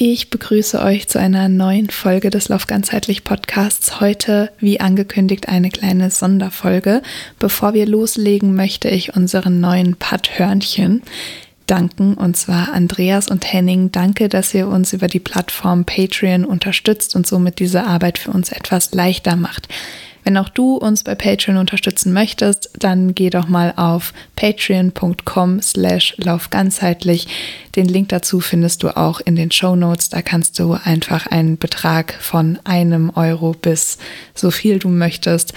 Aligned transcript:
Ich 0.00 0.30
begrüße 0.30 0.80
euch 0.80 1.08
zu 1.08 1.18
einer 1.18 1.48
neuen 1.48 1.90
Folge 1.90 2.30
des 2.30 2.48
Lauf 2.48 2.68
ganzheitlich 2.68 3.24
Podcasts. 3.24 4.00
Heute, 4.00 4.52
wie 4.60 4.78
angekündigt, 4.78 5.48
eine 5.48 5.70
kleine 5.70 6.12
Sonderfolge. 6.12 7.02
Bevor 7.40 7.74
wir 7.74 7.84
loslegen, 7.84 8.54
möchte 8.54 8.88
ich 8.88 9.16
unseren 9.16 9.58
neuen 9.58 9.96
Pad-Hörnchen 9.96 11.02
danken, 11.66 12.14
und 12.14 12.36
zwar 12.36 12.72
Andreas 12.72 13.26
und 13.26 13.52
Henning. 13.52 13.90
Danke, 13.90 14.28
dass 14.28 14.54
ihr 14.54 14.68
uns 14.68 14.92
über 14.92 15.08
die 15.08 15.18
Plattform 15.18 15.84
Patreon 15.84 16.44
unterstützt 16.44 17.16
und 17.16 17.26
somit 17.26 17.58
diese 17.58 17.82
Arbeit 17.82 18.18
für 18.18 18.30
uns 18.30 18.52
etwas 18.52 18.94
leichter 18.94 19.34
macht. 19.34 19.66
Wenn 20.24 20.36
auch 20.36 20.48
du 20.48 20.76
uns 20.76 21.04
bei 21.04 21.14
Patreon 21.14 21.56
unterstützen 21.56 22.12
möchtest, 22.12 22.70
dann 22.78 23.14
geh 23.14 23.30
doch 23.30 23.48
mal 23.48 23.72
auf 23.76 24.12
patreon.com 24.36 25.62
slash 25.62 26.14
laufganzheitlich. 26.18 27.26
Den 27.76 27.86
Link 27.86 28.10
dazu 28.10 28.40
findest 28.40 28.82
du 28.82 28.96
auch 28.96 29.20
in 29.20 29.36
den 29.36 29.50
Show 29.50 29.76
Notes. 29.76 30.08
Da 30.10 30.22
kannst 30.22 30.58
du 30.58 30.72
einfach 30.72 31.26
einen 31.26 31.58
Betrag 31.58 32.14
von 32.20 32.58
einem 32.64 33.10
Euro 33.14 33.52
bis 33.52 33.98
so 34.34 34.50
viel 34.50 34.78
du 34.78 34.88
möchtest 34.88 35.54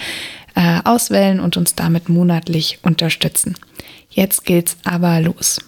äh, 0.54 0.80
auswählen 0.84 1.40
und 1.40 1.56
uns 1.56 1.74
damit 1.74 2.08
monatlich 2.08 2.78
unterstützen. 2.82 3.56
Jetzt 4.10 4.44
geht's 4.44 4.76
aber 4.84 5.20
los. 5.20 5.60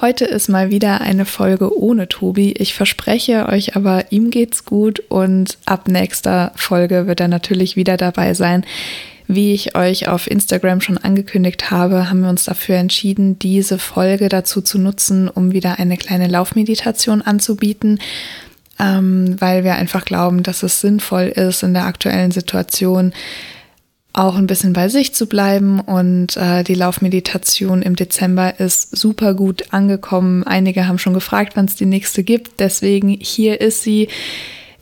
Heute 0.00 0.24
ist 0.24 0.48
mal 0.48 0.70
wieder 0.70 1.02
eine 1.02 1.26
Folge 1.26 1.78
ohne 1.78 2.08
Tobi. 2.08 2.52
Ich 2.52 2.72
verspreche 2.72 3.46
euch 3.50 3.76
aber, 3.76 4.10
ihm 4.10 4.30
geht's 4.30 4.64
gut 4.64 5.00
und 5.10 5.58
ab 5.66 5.88
nächster 5.88 6.52
Folge 6.56 7.06
wird 7.06 7.20
er 7.20 7.28
natürlich 7.28 7.76
wieder 7.76 7.98
dabei 7.98 8.32
sein. 8.32 8.64
Wie 9.26 9.52
ich 9.52 9.76
euch 9.76 10.08
auf 10.08 10.26
Instagram 10.26 10.80
schon 10.80 10.96
angekündigt 10.96 11.70
habe, 11.70 12.08
haben 12.08 12.22
wir 12.22 12.30
uns 12.30 12.44
dafür 12.44 12.76
entschieden, 12.76 13.38
diese 13.38 13.78
Folge 13.78 14.30
dazu 14.30 14.62
zu 14.62 14.78
nutzen, 14.78 15.28
um 15.28 15.52
wieder 15.52 15.78
eine 15.78 15.98
kleine 15.98 16.28
Laufmeditation 16.28 17.20
anzubieten, 17.20 18.00
ähm, 18.78 19.36
weil 19.38 19.64
wir 19.64 19.74
einfach 19.74 20.06
glauben, 20.06 20.42
dass 20.42 20.62
es 20.62 20.80
sinnvoll 20.80 21.24
ist 21.24 21.62
in 21.62 21.74
der 21.74 21.84
aktuellen 21.84 22.30
Situation, 22.30 23.12
auch 24.12 24.36
ein 24.36 24.46
bisschen 24.46 24.72
bei 24.72 24.88
sich 24.88 25.14
zu 25.14 25.26
bleiben. 25.26 25.80
Und 25.80 26.36
äh, 26.36 26.64
die 26.64 26.74
Laufmeditation 26.74 27.82
im 27.82 27.96
Dezember 27.96 28.58
ist 28.58 28.96
super 28.96 29.34
gut 29.34 29.72
angekommen. 29.72 30.44
Einige 30.44 30.88
haben 30.88 30.98
schon 30.98 31.14
gefragt, 31.14 31.52
wann 31.54 31.66
es 31.66 31.76
die 31.76 31.86
nächste 31.86 32.22
gibt. 32.22 32.60
Deswegen 32.60 33.08
hier 33.08 33.60
ist 33.60 33.82
sie. 33.82 34.08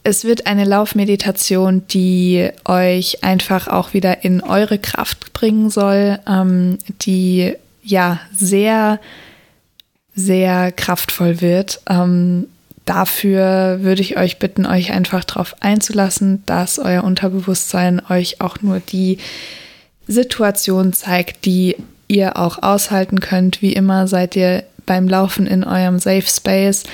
Es 0.04 0.24
wird 0.24 0.46
eine 0.46 0.64
Laufmeditation, 0.64 1.82
die 1.88 2.48
euch 2.64 3.22
einfach 3.24 3.68
auch 3.68 3.92
wieder 3.92 4.24
in 4.24 4.40
eure 4.40 4.78
Kraft 4.78 5.32
bringen 5.34 5.68
soll, 5.68 6.18
ähm, 6.26 6.78
die 7.02 7.54
ja 7.82 8.20
sehr, 8.32 9.00
sehr 10.14 10.72
kraftvoll 10.72 11.40
wird. 11.40 11.82
Ähm, 11.90 12.46
Dafür 12.88 13.80
würde 13.82 14.00
ich 14.00 14.16
euch 14.16 14.38
bitten, 14.38 14.64
euch 14.64 14.92
einfach 14.92 15.22
darauf 15.22 15.54
einzulassen, 15.60 16.42
dass 16.46 16.78
euer 16.78 17.04
Unterbewusstsein 17.04 18.00
euch 18.08 18.40
auch 18.40 18.62
nur 18.62 18.80
die 18.80 19.18
Situation 20.06 20.94
zeigt, 20.94 21.44
die 21.44 21.76
ihr 22.06 22.38
auch 22.38 22.62
aushalten 22.62 23.20
könnt. 23.20 23.60
Wie 23.60 23.74
immer 23.74 24.08
seid 24.08 24.36
ihr 24.36 24.64
beim 24.86 25.06
Laufen 25.06 25.46
in 25.46 25.64
eurem 25.64 25.98
Safe 25.98 26.24
Space. 26.26 26.84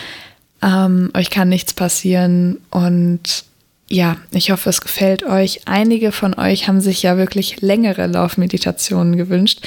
Ähm, 0.61 1.13
euch 1.15 1.31
kann 1.31 1.49
nichts 1.49 1.75
passieren 1.75 2.59
und 2.71 3.45
ja, 3.89 4.17
ich 4.33 4.51
hoffe, 4.51 4.71
es 4.71 4.81
gefällt 4.81 5.23
euch. 5.23 5.61
Einige 5.67 6.11
von 6.11 6.35
euch 6.35 6.67
haben 6.67 6.81
sich 6.81 7.05
ja 7.05 7.17
wirklich 7.17 7.61
längere 7.61 8.09
Laufmeditationen 8.09 9.17
gewünscht. 9.17 9.65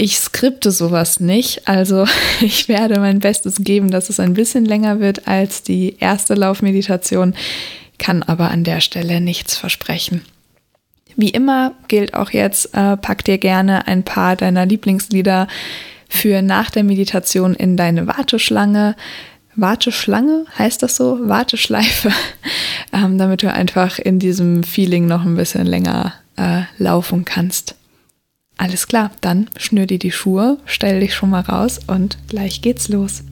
Ich 0.00 0.16
skripte 0.16 0.70
sowas 0.70 1.18
nicht, 1.18 1.66
also 1.66 2.06
ich 2.40 2.68
werde 2.68 3.00
mein 3.00 3.18
Bestes 3.18 3.56
geben, 3.58 3.90
dass 3.90 4.08
es 4.08 4.20
ein 4.20 4.34
bisschen 4.34 4.64
länger 4.64 5.00
wird 5.00 5.26
als 5.26 5.64
die 5.64 5.96
erste 5.98 6.34
Laufmeditation, 6.34 7.34
kann 7.98 8.22
aber 8.22 8.50
an 8.52 8.62
der 8.62 8.80
Stelle 8.80 9.20
nichts 9.20 9.56
versprechen. 9.56 10.24
Wie 11.16 11.30
immer 11.30 11.74
gilt 11.88 12.14
auch 12.14 12.30
jetzt, 12.30 12.76
äh, 12.76 12.96
pack 12.96 13.24
dir 13.24 13.38
gerne 13.38 13.88
ein 13.88 14.04
paar 14.04 14.36
deiner 14.36 14.64
Lieblingslieder 14.66 15.48
für 16.08 16.42
nach 16.42 16.70
der 16.70 16.84
Meditation 16.84 17.54
in 17.54 17.76
deine 17.76 18.06
Warteschlange. 18.06 18.94
Warteschlange, 19.56 20.44
heißt 20.56 20.80
das 20.84 20.94
so? 20.94 21.18
Warteschleife, 21.28 22.12
ähm, 22.92 23.18
damit 23.18 23.42
du 23.42 23.52
einfach 23.52 23.98
in 23.98 24.20
diesem 24.20 24.62
Feeling 24.62 25.06
noch 25.06 25.24
ein 25.24 25.34
bisschen 25.34 25.66
länger 25.66 26.12
äh, 26.36 26.62
laufen 26.78 27.24
kannst. 27.24 27.74
Alles 28.58 28.88
klar, 28.88 29.12
dann 29.20 29.48
schnür 29.56 29.86
dir 29.86 30.00
die 30.00 30.10
Schuhe, 30.10 30.58
stell 30.66 30.98
dich 30.98 31.14
schon 31.14 31.30
mal 31.30 31.42
raus 31.42 31.78
und 31.86 32.18
gleich 32.26 32.60
geht's 32.60 32.88
los. 32.88 33.22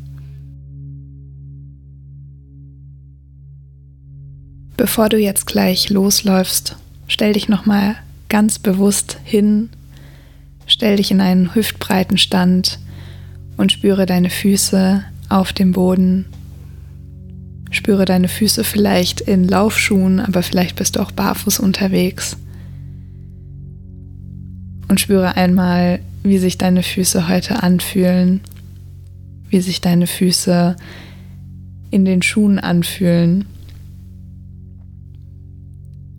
Bevor 4.76 5.08
du 5.08 5.18
jetzt 5.18 5.46
gleich 5.48 5.90
losläufst, 5.90 6.76
stell 7.08 7.32
dich 7.32 7.48
noch 7.48 7.66
mal 7.66 7.96
ganz 8.28 8.60
bewusst 8.60 9.18
hin, 9.24 9.70
stell 10.66 10.96
dich 10.96 11.10
in 11.10 11.20
einen 11.20 11.56
hüftbreiten 11.56 12.18
Stand 12.18 12.78
und 13.56 13.72
spüre 13.72 14.06
deine 14.06 14.30
Füße 14.30 15.04
auf 15.28 15.52
dem 15.52 15.72
Boden. 15.72 16.26
Spüre 17.72 18.04
deine 18.04 18.28
Füße 18.28 18.62
vielleicht 18.62 19.22
in 19.22 19.48
Laufschuhen, 19.48 20.20
aber 20.20 20.44
vielleicht 20.44 20.76
bist 20.76 20.94
du 20.94 21.00
auch 21.00 21.10
barfuß 21.10 21.58
unterwegs 21.58 22.36
und 24.88 25.00
spüre 25.00 25.36
einmal, 25.36 26.00
wie 26.22 26.38
sich 26.38 26.58
deine 26.58 26.82
Füße 26.82 27.28
heute 27.28 27.62
anfühlen, 27.62 28.40
wie 29.48 29.60
sich 29.60 29.80
deine 29.80 30.06
Füße 30.06 30.76
in 31.90 32.04
den 32.04 32.22
Schuhen 32.22 32.58
anfühlen, 32.58 33.46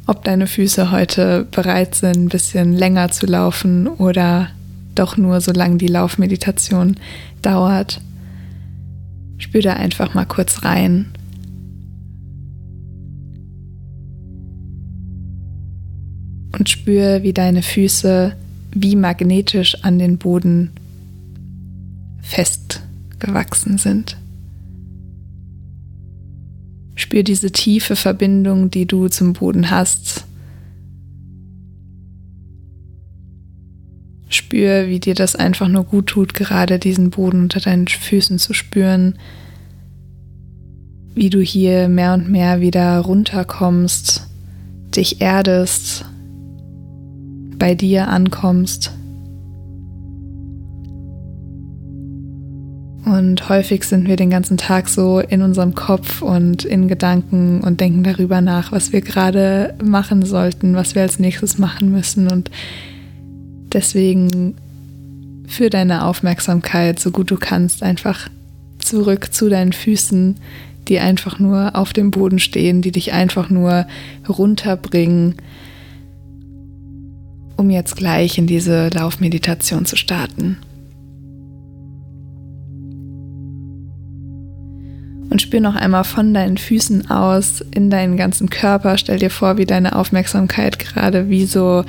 ob 0.05 0.23
deine 0.23 0.47
Füße 0.47 0.91
heute 0.91 1.45
bereit 1.51 1.95
sind, 1.95 2.15
ein 2.15 2.29
bisschen 2.29 2.73
länger 2.73 3.11
zu 3.11 3.25
laufen 3.25 3.87
oder 3.87 4.49
doch 4.95 5.17
nur 5.17 5.41
solange 5.41 5.77
die 5.77 5.87
Laufmeditation 5.87 6.95
dauert. 7.41 8.01
Spür 9.37 9.61
da 9.61 9.73
einfach 9.73 10.13
mal 10.13 10.25
kurz 10.25 10.63
rein. 10.63 11.07
Und 16.57 16.69
spür, 16.69 17.21
wie 17.21 17.33
deine 17.33 17.61
Füße 17.61 18.35
wie 18.81 18.95
magnetisch 18.95 19.83
an 19.83 19.99
den 19.99 20.17
Boden 20.17 20.71
festgewachsen 22.21 23.77
sind. 23.77 24.17
Spür 26.95 27.23
diese 27.23 27.51
tiefe 27.51 27.95
Verbindung, 27.95 28.71
die 28.71 28.85
du 28.85 29.07
zum 29.07 29.33
Boden 29.33 29.69
hast. 29.69 30.25
Spür, 34.29 34.87
wie 34.87 34.99
dir 34.99 35.15
das 35.15 35.35
einfach 35.35 35.67
nur 35.67 35.85
gut 35.85 36.07
tut, 36.07 36.33
gerade 36.33 36.79
diesen 36.79 37.11
Boden 37.11 37.43
unter 37.43 37.59
deinen 37.59 37.87
Füßen 37.87 38.39
zu 38.39 38.53
spüren. 38.53 39.17
Wie 41.15 41.29
du 41.29 41.39
hier 41.39 41.87
mehr 41.87 42.13
und 42.13 42.29
mehr 42.29 42.61
wieder 42.61 42.99
runterkommst, 42.99 44.27
dich 44.95 45.21
erdest 45.21 46.05
bei 47.57 47.75
dir 47.75 48.07
ankommst. 48.07 48.91
Und 53.05 53.47
häufig 53.47 53.85
sind 53.85 54.07
wir 54.07 54.17
den 54.17 54.29
ganzen 54.29 54.57
Tag 54.57 54.89
so 54.89 55.19
in 55.19 55.41
unserem 55.41 55.75
Kopf 55.75 56.21
und 56.21 56.65
in 56.65 56.89
Gedanken 56.89 57.61
und 57.61 57.79
denken 57.79 58.03
darüber 58.03 58.41
nach, 58.41 58.73
was 58.73 58.91
wir 58.91 58.99
gerade 58.99 59.75
machen 59.81 60.25
sollten, 60.25 60.75
was 60.75 60.93
wir 60.93 61.03
als 61.03 61.17
nächstes 61.17 61.57
machen 61.57 61.89
müssen. 61.89 62.29
Und 62.29 62.51
deswegen 63.71 64.55
für 65.47 65.69
deine 65.69 66.03
Aufmerksamkeit, 66.03 66.99
so 66.99 67.11
gut 67.11 67.31
du 67.31 67.37
kannst, 67.37 67.81
einfach 67.81 68.29
zurück 68.79 69.33
zu 69.33 69.47
deinen 69.47 69.71
Füßen, 69.71 70.35
die 70.89 70.99
einfach 70.99 71.39
nur 71.39 71.77
auf 71.77 71.93
dem 71.93 72.11
Boden 72.11 72.39
stehen, 72.39 72.81
die 72.81 72.91
dich 72.91 73.13
einfach 73.13 73.49
nur 73.49 73.85
runterbringen 74.27 75.35
um 77.57 77.69
jetzt 77.69 77.95
gleich 77.95 78.37
in 78.37 78.47
diese 78.47 78.89
Laufmeditation 78.89 79.85
zu 79.85 79.95
starten. 79.95 80.57
Und 85.29 85.41
spür 85.41 85.59
noch 85.59 85.75
einmal 85.75 86.05
von 86.05 86.33
deinen 86.33 86.57
Füßen 86.57 87.09
aus 87.09 87.61
in 87.71 87.89
deinen 87.89 88.15
ganzen 88.15 88.49
Körper. 88.49 88.97
Stell 88.97 89.19
dir 89.19 89.29
vor, 89.29 89.57
wie 89.57 89.65
deine 89.65 89.95
Aufmerksamkeit 89.95 90.79
gerade 90.79 91.29
wie 91.29 91.45
so 91.45 91.83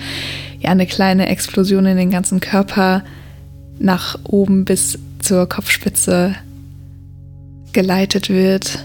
ja, 0.58 0.70
eine 0.70 0.86
kleine 0.86 1.28
Explosion 1.28 1.86
in 1.86 1.96
den 1.96 2.10
ganzen 2.10 2.40
Körper 2.40 3.04
nach 3.78 4.18
oben 4.24 4.64
bis 4.64 4.98
zur 5.20 5.48
Kopfspitze 5.48 6.34
geleitet 7.72 8.28
wird. 8.28 8.84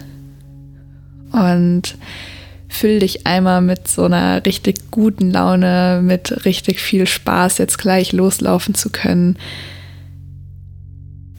und 1.32 1.98
füll 2.74 3.00
dich 3.00 3.28
einmal 3.28 3.62
mit 3.62 3.88
so 3.88 4.06
einer 4.06 4.44
richtig 4.46 4.90
guten 4.90 5.32
Laune, 5.32 6.02
mit 6.04 6.46
richtig 6.46 6.82
viel 6.82 7.06
Spaß, 7.06 7.60
jetzt 7.60 7.78
gleich 7.78 8.12
loslaufen 8.14 8.74
zu 8.74 8.90
können. 8.90 9.38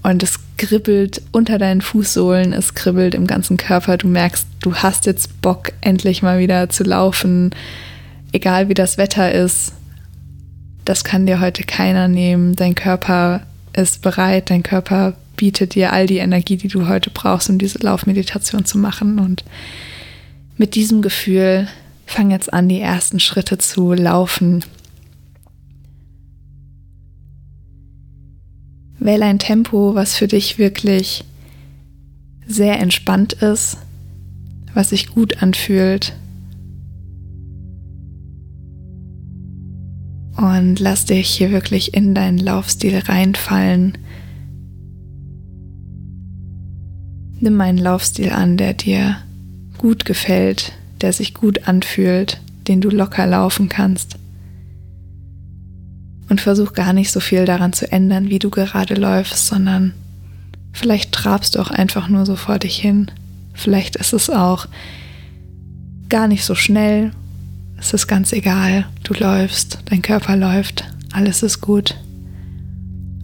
Und 0.02 0.22
es 0.22 0.38
kribbelt 0.58 1.22
unter 1.32 1.58
deinen 1.58 1.80
Fußsohlen, 1.80 2.52
es 2.52 2.74
kribbelt 2.74 3.14
im 3.14 3.26
ganzen 3.26 3.56
Körper. 3.56 3.96
Du 3.96 4.06
merkst, 4.06 4.46
du 4.60 4.76
hast 4.76 5.06
jetzt 5.06 5.40
Bock, 5.42 5.72
endlich 5.80 6.22
mal 6.22 6.38
wieder 6.38 6.68
zu 6.70 6.84
laufen, 6.84 7.50
egal 8.32 8.68
wie 8.68 8.74
das 8.74 8.96
Wetter 8.96 9.32
ist. 9.32 9.72
Das 10.84 11.02
kann 11.02 11.26
dir 11.26 11.40
heute 11.40 11.64
keiner 11.64 12.06
nehmen. 12.06 12.54
Dein 12.54 12.74
Körper 12.74 13.42
ist 13.72 14.02
bereit, 14.02 14.50
dein 14.50 14.62
Körper 14.62 15.14
bietet 15.36 15.74
dir 15.74 15.92
all 15.92 16.06
die 16.06 16.18
Energie, 16.18 16.56
die 16.56 16.68
du 16.68 16.86
heute 16.86 17.10
brauchst, 17.10 17.50
um 17.50 17.58
diese 17.58 17.80
Laufmeditation 17.80 18.64
zu 18.64 18.78
machen. 18.78 19.18
Und 19.18 19.42
mit 20.56 20.74
diesem 20.74 21.02
Gefühl 21.02 21.68
fang 22.06 22.30
jetzt 22.30 22.52
an, 22.52 22.68
die 22.68 22.80
ersten 22.80 23.20
Schritte 23.20 23.58
zu 23.58 23.92
laufen. 23.92 24.64
Wähle 28.98 29.24
ein 29.24 29.38
Tempo, 29.38 29.94
was 29.94 30.16
für 30.16 30.28
dich 30.28 30.58
wirklich 30.58 31.24
sehr 32.46 32.78
entspannt 32.78 33.34
ist, 33.34 33.78
was 34.72 34.90
sich 34.90 35.08
gut 35.08 35.42
anfühlt. 35.42 36.14
Und 40.36 40.78
lass 40.80 41.04
dich 41.04 41.28
hier 41.30 41.50
wirklich 41.50 41.94
in 41.94 42.14
deinen 42.14 42.38
Laufstil 42.38 42.98
reinfallen. 42.98 43.98
Nimm 47.40 47.60
einen 47.60 47.78
Laufstil 47.78 48.30
an, 48.30 48.56
der 48.56 48.74
dir 48.74 49.16
gut 49.84 50.06
gefällt, 50.06 50.72
der 51.02 51.12
sich 51.12 51.34
gut 51.34 51.68
anfühlt, 51.68 52.40
den 52.68 52.80
du 52.80 52.88
locker 52.88 53.26
laufen 53.26 53.68
kannst. 53.68 54.16
Und 56.30 56.40
versuch 56.40 56.72
gar 56.72 56.94
nicht 56.94 57.12
so 57.12 57.20
viel 57.20 57.44
daran 57.44 57.74
zu 57.74 57.92
ändern, 57.92 58.30
wie 58.30 58.38
du 58.38 58.48
gerade 58.48 58.94
läufst, 58.94 59.46
sondern 59.46 59.92
vielleicht 60.72 61.12
trabst 61.12 61.54
du 61.54 61.60
auch 61.60 61.70
einfach 61.70 62.08
nur 62.08 62.24
so 62.24 62.34
vor 62.34 62.58
dich 62.58 62.78
hin. 62.78 63.10
Vielleicht 63.52 63.96
ist 63.96 64.14
es 64.14 64.30
auch 64.30 64.68
gar 66.08 66.28
nicht 66.28 66.46
so 66.46 66.54
schnell. 66.54 67.10
Es 67.78 67.92
ist 67.92 68.06
ganz 68.06 68.32
egal. 68.32 68.86
Du 69.02 69.12
läufst, 69.12 69.80
dein 69.84 70.00
Körper 70.00 70.34
läuft, 70.34 70.84
alles 71.12 71.42
ist 71.42 71.60
gut. 71.60 71.94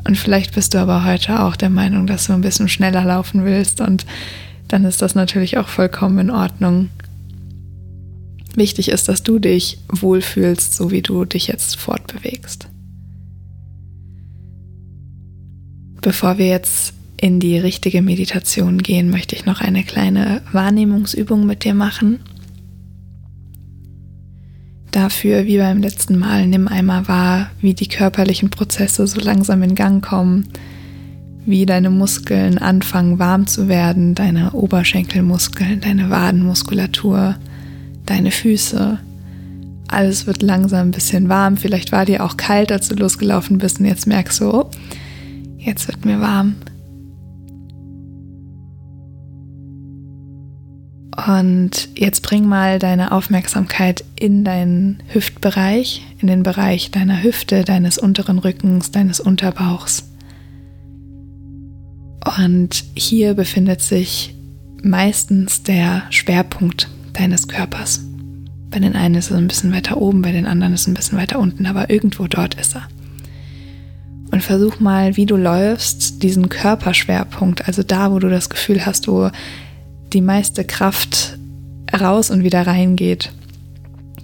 Und 0.07 0.19
vielleicht 0.19 0.55
bist 0.55 0.75
du 0.75 0.79
aber 0.79 1.07
heute 1.07 1.41
auch 1.41 1.57
der 1.57 1.71
Meinung, 1.71 2.07
dass 2.07 2.27
du 2.27 2.35
ein 2.35 2.43
bisschen 2.43 2.69
schneller 2.69 3.07
laufen 3.07 3.47
willst 3.47 3.81
und 3.81 4.05
dann 4.73 4.85
ist 4.85 5.03
das 5.03 5.15
natürlich 5.15 5.59
auch 5.59 5.69
vollkommen 5.69 6.19
in 6.19 6.31
Ordnung. 6.31 6.91
Wichtig 8.55 8.89
ist, 8.89 9.09
dass 9.09 9.23
du 9.23 9.39
dich 9.39 9.79
wohlfühlst, 9.89 10.75
so 10.75 10.91
wie 10.91 11.03
du 11.03 11.25
dich 11.25 11.49
jetzt 11.49 11.77
fortbewegst. 11.77 12.69
Bevor 16.01 16.39
wir 16.39 16.47
jetzt 16.47 16.95
in 17.17 17.41
die 17.41 17.59
richtige 17.59 18.01
Meditation 18.01 18.79
gehen, 18.79 19.11
möchte 19.11 19.37
ich 19.37 19.45
noch 19.45 19.61
eine 19.61 19.85
kleine 19.85 20.41
Wahrnehmungsübung 20.53 21.47
mit 21.47 21.65
dir 21.65 21.75
machen. 21.75 22.21
Dafür, 24.91 25.47
wie 25.47 25.59
beim 25.59 25.81
letzten 25.83 26.19
Mal, 26.19 26.47
nimm 26.47 26.67
einmal 26.67 27.07
wahr, 27.07 27.51
wie 27.61 27.75
die 27.75 27.89
körperlichen 27.89 28.51
Prozesse 28.51 29.07
so 29.07 29.21
langsam 29.21 29.63
in 29.63 29.75
Gang 29.75 30.05
kommen 30.05 30.49
wie 31.47 31.67
deine 31.67 31.91
Muskeln 31.91 32.59
anfangen 32.59 33.19
warm 33.19 33.47
zu 33.47 33.69
werden, 33.69 34.15
deine 34.15 34.53
Oberschenkelmuskeln, 34.53 35.81
deine 35.81 36.11
Wadenmuskulatur, 36.11 37.37
deine 38.07 38.31
Füße. 38.31 38.99
Alles 39.89 40.27
wird 40.27 40.43
langsam 40.43 40.89
ein 40.89 40.93
bisschen 40.93 41.29
warm. 41.29 41.57
Vielleicht 41.57 41.93
war 41.93 42.05
dir 42.05 42.25
auch 42.25 42.37
kalt, 42.37 42.71
als 42.71 42.89
du 42.89 42.95
losgelaufen 42.95 43.59
bist 43.59 43.81
und 43.81 43.87
jetzt 43.87 44.07
merkst 44.07 44.41
du, 44.41 44.55
oh, 44.55 44.71
jetzt 45.59 45.89
wird 45.89 46.05
mir 46.05 46.21
warm. 46.21 46.57
Und 51.27 51.89
jetzt 51.97 52.23
bring 52.23 52.47
mal 52.47 52.79
deine 52.79 53.13
Aufmerksamkeit 53.13 54.05
in 54.19 54.45
deinen 54.45 55.03
Hüftbereich, 55.13 56.03
in 56.21 56.29
den 56.29 56.43
Bereich 56.43 56.91
deiner 56.91 57.23
Hüfte, 57.23 57.65
deines 57.65 57.99
unteren 57.99 58.39
Rückens, 58.39 58.91
deines 58.91 59.21
Unterbauchs. 59.21 60.10
Und 62.39 62.85
hier 62.95 63.35
befindet 63.35 63.81
sich 63.81 64.35
meistens 64.83 65.63
der 65.63 66.03
Schwerpunkt 66.11 66.89
deines 67.13 67.49
Körpers. 67.49 68.01
Bei 68.71 68.79
den 68.79 68.95
einen 68.95 69.17
ist 69.17 69.31
es 69.31 69.37
ein 69.37 69.49
bisschen 69.49 69.73
weiter 69.73 69.97
oben, 69.97 70.23
bei 70.23 70.33
den 70.33 70.47
anderen 70.47 70.75
ist 70.75 70.83
es 70.83 70.87
ein 70.87 70.95
bisschen 70.95 71.19
weiter 71.19 71.39
unten, 71.39 71.67
aber 71.67 71.91
irgendwo 71.91 72.27
dort 72.27 72.55
ist 72.55 72.77
er. 72.77 72.89
Und 74.31 74.43
versuch 74.43 74.79
mal, 74.79 75.17
wie 75.17 75.27
du 75.27 75.37
läufst, 75.37 76.23
diesen 76.23 76.49
Körperschwerpunkt, 76.49 77.67
also 77.67 77.83
da, 77.83 78.13
wo 78.13 78.21
du 78.21 78.31
das 78.31 78.49
Gefühl 78.49 78.87
hast, 78.87 79.09
wo 79.09 79.31
die 80.13 80.21
meiste 80.21 80.65
Kraft 80.65 81.37
raus 81.93 82.31
und 82.31 82.45
wieder 82.45 82.67
reingeht. 82.67 83.33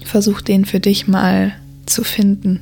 Versuch 0.05 0.41
den 0.41 0.65
für 0.65 0.79
dich 0.79 1.09
mal 1.09 1.53
zu 1.87 2.05
finden. 2.05 2.61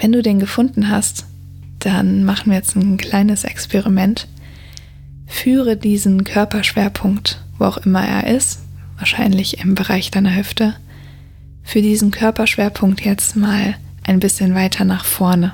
Wenn 0.00 0.12
du 0.12 0.22
den 0.22 0.38
gefunden 0.38 0.90
hast, 0.90 1.26
dann 1.78 2.24
machen 2.24 2.50
wir 2.50 2.56
jetzt 2.56 2.76
ein 2.76 2.96
kleines 2.96 3.44
Experiment. 3.44 4.26
Führe 5.26 5.76
diesen 5.76 6.24
Körperschwerpunkt, 6.24 7.42
wo 7.58 7.64
auch 7.64 7.78
immer 7.78 8.06
er 8.06 8.34
ist, 8.34 8.60
wahrscheinlich 8.98 9.58
im 9.58 9.74
Bereich 9.74 10.10
deiner 10.10 10.34
Hüfte, 10.34 10.74
für 11.62 11.82
diesen 11.82 12.10
Körperschwerpunkt 12.10 13.04
jetzt 13.04 13.36
mal 13.36 13.74
ein 14.02 14.20
bisschen 14.20 14.54
weiter 14.54 14.84
nach 14.84 15.04
vorne. 15.04 15.52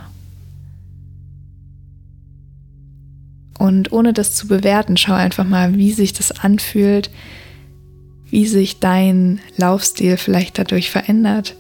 Und 3.58 3.92
ohne 3.92 4.12
das 4.12 4.34
zu 4.34 4.48
bewerten, 4.48 4.96
schau 4.96 5.12
einfach 5.12 5.44
mal, 5.44 5.76
wie 5.76 5.92
sich 5.92 6.12
das 6.12 6.32
anfühlt, 6.32 7.10
wie 8.30 8.46
sich 8.46 8.80
dein 8.80 9.40
Laufstil 9.56 10.16
vielleicht 10.16 10.58
dadurch 10.58 10.90
verändert, 10.90 11.56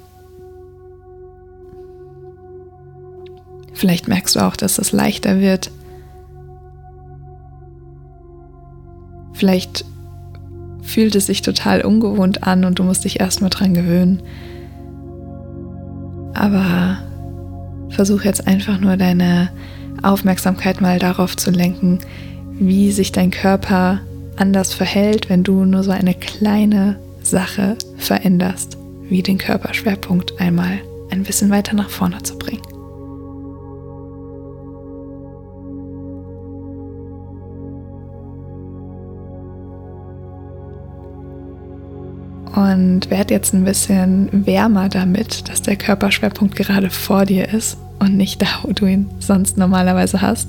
Vielleicht 3.80 4.08
merkst 4.08 4.36
du 4.36 4.40
auch, 4.40 4.56
dass 4.56 4.76
es 4.76 4.92
leichter 4.92 5.40
wird. 5.40 5.70
Vielleicht 9.32 9.86
fühlt 10.82 11.14
es 11.14 11.24
sich 11.24 11.40
total 11.40 11.80
ungewohnt 11.80 12.42
an 12.42 12.66
und 12.66 12.78
du 12.78 12.82
musst 12.82 13.06
dich 13.06 13.20
erstmal 13.20 13.48
dran 13.48 13.72
gewöhnen. 13.72 14.20
Aber 16.34 16.98
versuch 17.88 18.20
jetzt 18.20 18.46
einfach 18.46 18.78
nur 18.78 18.98
deine 18.98 19.48
Aufmerksamkeit 20.02 20.82
mal 20.82 20.98
darauf 20.98 21.34
zu 21.34 21.50
lenken, 21.50 22.00
wie 22.58 22.92
sich 22.92 23.12
dein 23.12 23.30
Körper 23.30 24.00
anders 24.36 24.74
verhält, 24.74 25.30
wenn 25.30 25.42
du 25.42 25.64
nur 25.64 25.84
so 25.84 25.90
eine 25.90 26.12
kleine 26.12 26.98
Sache 27.22 27.78
veränderst, 27.96 28.76
wie 29.08 29.22
den 29.22 29.38
Körperschwerpunkt 29.38 30.38
einmal 30.38 30.80
ein 31.10 31.22
bisschen 31.22 31.48
weiter 31.48 31.74
nach 31.74 31.88
vorne 31.88 32.22
zu 32.22 32.36
bringen. 32.38 32.79
Und 42.54 43.10
werd 43.10 43.30
jetzt 43.30 43.54
ein 43.54 43.64
bisschen 43.64 44.28
wärmer 44.46 44.88
damit, 44.88 45.48
dass 45.48 45.62
der 45.62 45.76
Körperschwerpunkt 45.76 46.56
gerade 46.56 46.90
vor 46.90 47.24
dir 47.24 47.48
ist 47.48 47.78
und 48.00 48.16
nicht 48.16 48.42
da, 48.42 48.46
wo 48.62 48.72
du 48.72 48.86
ihn 48.86 49.08
sonst 49.20 49.56
normalerweise 49.56 50.20
hast. 50.20 50.48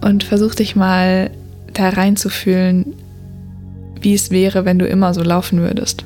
Und 0.00 0.24
versuch 0.24 0.54
dich 0.54 0.74
mal 0.74 1.30
da 1.72 1.90
reinzufühlen, 1.90 2.94
wie 4.00 4.14
es 4.14 4.30
wäre, 4.30 4.64
wenn 4.64 4.78
du 4.78 4.86
immer 4.86 5.14
so 5.14 5.22
laufen 5.22 5.60
würdest. 5.60 6.04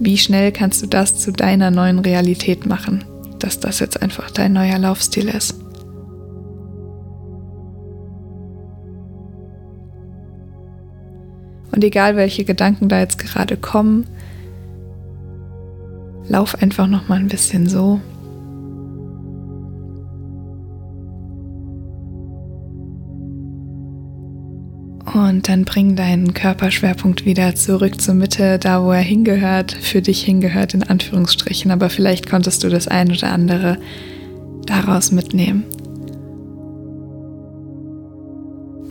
Wie 0.00 0.18
schnell 0.18 0.50
kannst 0.50 0.82
du 0.82 0.86
das 0.86 1.20
zu 1.20 1.32
deiner 1.32 1.70
neuen 1.70 2.00
Realität 2.00 2.66
machen, 2.66 3.04
dass 3.38 3.60
das 3.60 3.78
jetzt 3.78 4.02
einfach 4.02 4.32
dein 4.32 4.52
neuer 4.52 4.78
Laufstil 4.78 5.28
ist? 5.28 5.61
Und 11.72 11.82
egal 11.82 12.16
welche 12.16 12.44
Gedanken 12.44 12.88
da 12.88 13.00
jetzt 13.00 13.18
gerade 13.18 13.56
kommen, 13.56 14.06
lauf 16.28 16.60
einfach 16.60 16.86
noch 16.86 17.08
mal 17.08 17.18
ein 17.18 17.28
bisschen 17.28 17.68
so. 17.68 18.00
Und 25.14 25.48
dann 25.48 25.64
bring 25.64 25.94
deinen 25.96 26.32
Körperschwerpunkt 26.32 27.26
wieder 27.26 27.54
zurück 27.54 28.00
zur 28.00 28.14
Mitte, 28.14 28.58
da 28.58 28.82
wo 28.82 28.92
er 28.92 29.00
hingehört, 29.00 29.72
für 29.72 30.00
dich 30.00 30.22
hingehört, 30.22 30.72
in 30.74 30.82
Anführungsstrichen. 30.82 31.70
Aber 31.70 31.90
vielleicht 31.90 32.30
konntest 32.30 32.64
du 32.64 32.70
das 32.70 32.88
ein 32.88 33.10
oder 33.10 33.30
andere 33.30 33.76
daraus 34.64 35.12
mitnehmen. 35.12 35.64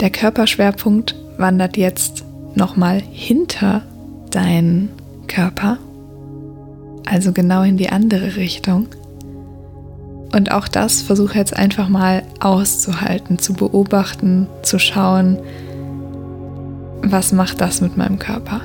Der 0.00 0.10
Körperschwerpunkt 0.10 1.16
wandert 1.38 1.76
jetzt 1.76 2.24
nochmal 2.54 3.00
hinter 3.00 3.82
deinen 4.30 4.90
Körper, 5.28 5.78
also 7.06 7.32
genau 7.32 7.62
in 7.62 7.76
die 7.76 7.88
andere 7.90 8.36
Richtung. 8.36 8.88
Und 10.34 10.50
auch 10.50 10.66
das 10.66 11.02
versuche 11.02 11.38
jetzt 11.38 11.54
einfach 11.54 11.88
mal 11.88 12.22
auszuhalten, 12.40 13.38
zu 13.38 13.52
beobachten, 13.52 14.46
zu 14.62 14.78
schauen, 14.78 15.38
was 17.02 17.32
macht 17.32 17.60
das 17.60 17.80
mit 17.80 17.96
meinem 17.96 18.18
Körper? 18.18 18.60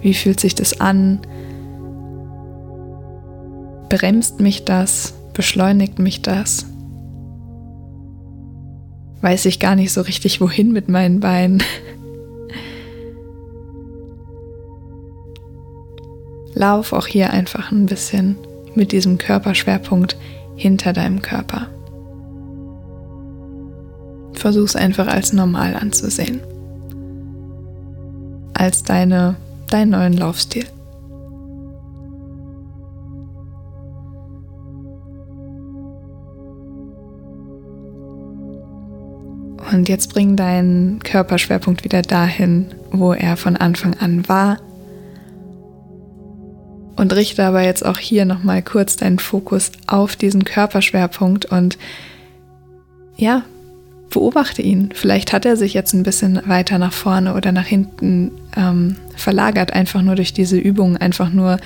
Wie 0.00 0.14
fühlt 0.14 0.40
sich 0.40 0.54
das 0.54 0.80
an? 0.80 1.20
Bremst 3.88 4.40
mich 4.40 4.64
das? 4.64 5.14
Beschleunigt 5.32 5.98
mich 5.98 6.20
das? 6.22 6.66
Weiß 9.24 9.46
ich 9.46 9.58
gar 9.58 9.74
nicht 9.74 9.90
so 9.90 10.02
richtig, 10.02 10.42
wohin 10.42 10.70
mit 10.70 10.90
meinen 10.90 11.18
Beinen. 11.18 11.62
Lauf 16.52 16.92
auch 16.92 17.06
hier 17.06 17.30
einfach 17.30 17.72
ein 17.72 17.86
bisschen 17.86 18.36
mit 18.74 18.92
diesem 18.92 19.16
Körperschwerpunkt 19.16 20.18
hinter 20.56 20.92
deinem 20.92 21.22
Körper. 21.22 21.68
Versuch 24.34 24.64
es 24.64 24.76
einfach 24.76 25.06
als 25.06 25.32
normal 25.32 25.74
anzusehen. 25.74 26.40
Als 28.52 28.82
deine, 28.82 29.36
deinen 29.70 29.92
neuen 29.92 30.12
Laufstil. 30.12 30.66
Und 39.74 39.88
jetzt 39.88 40.14
bring 40.14 40.36
deinen 40.36 41.00
Körperschwerpunkt 41.00 41.82
wieder 41.82 42.02
dahin, 42.02 42.66
wo 42.92 43.12
er 43.12 43.36
von 43.36 43.56
Anfang 43.56 43.94
an 43.94 44.28
war. 44.28 44.58
Und 46.94 47.12
richte 47.12 47.44
aber 47.44 47.62
jetzt 47.62 47.84
auch 47.84 47.98
hier 47.98 48.24
nochmal 48.24 48.62
kurz 48.62 48.94
deinen 48.94 49.18
Fokus 49.18 49.72
auf 49.88 50.14
diesen 50.14 50.44
Körperschwerpunkt 50.44 51.46
und 51.46 51.76
ja, 53.16 53.42
beobachte 54.10 54.62
ihn. 54.62 54.90
Vielleicht 54.94 55.32
hat 55.32 55.44
er 55.44 55.56
sich 55.56 55.74
jetzt 55.74 55.92
ein 55.92 56.04
bisschen 56.04 56.40
weiter 56.46 56.78
nach 56.78 56.92
vorne 56.92 57.34
oder 57.34 57.50
nach 57.50 57.66
hinten 57.66 58.30
ähm, 58.56 58.94
verlagert, 59.16 59.72
einfach 59.72 60.02
nur 60.02 60.14
durch 60.14 60.32
diese 60.32 60.56
Übung, 60.56 60.96
einfach 60.96 61.30
nur, 61.30 61.58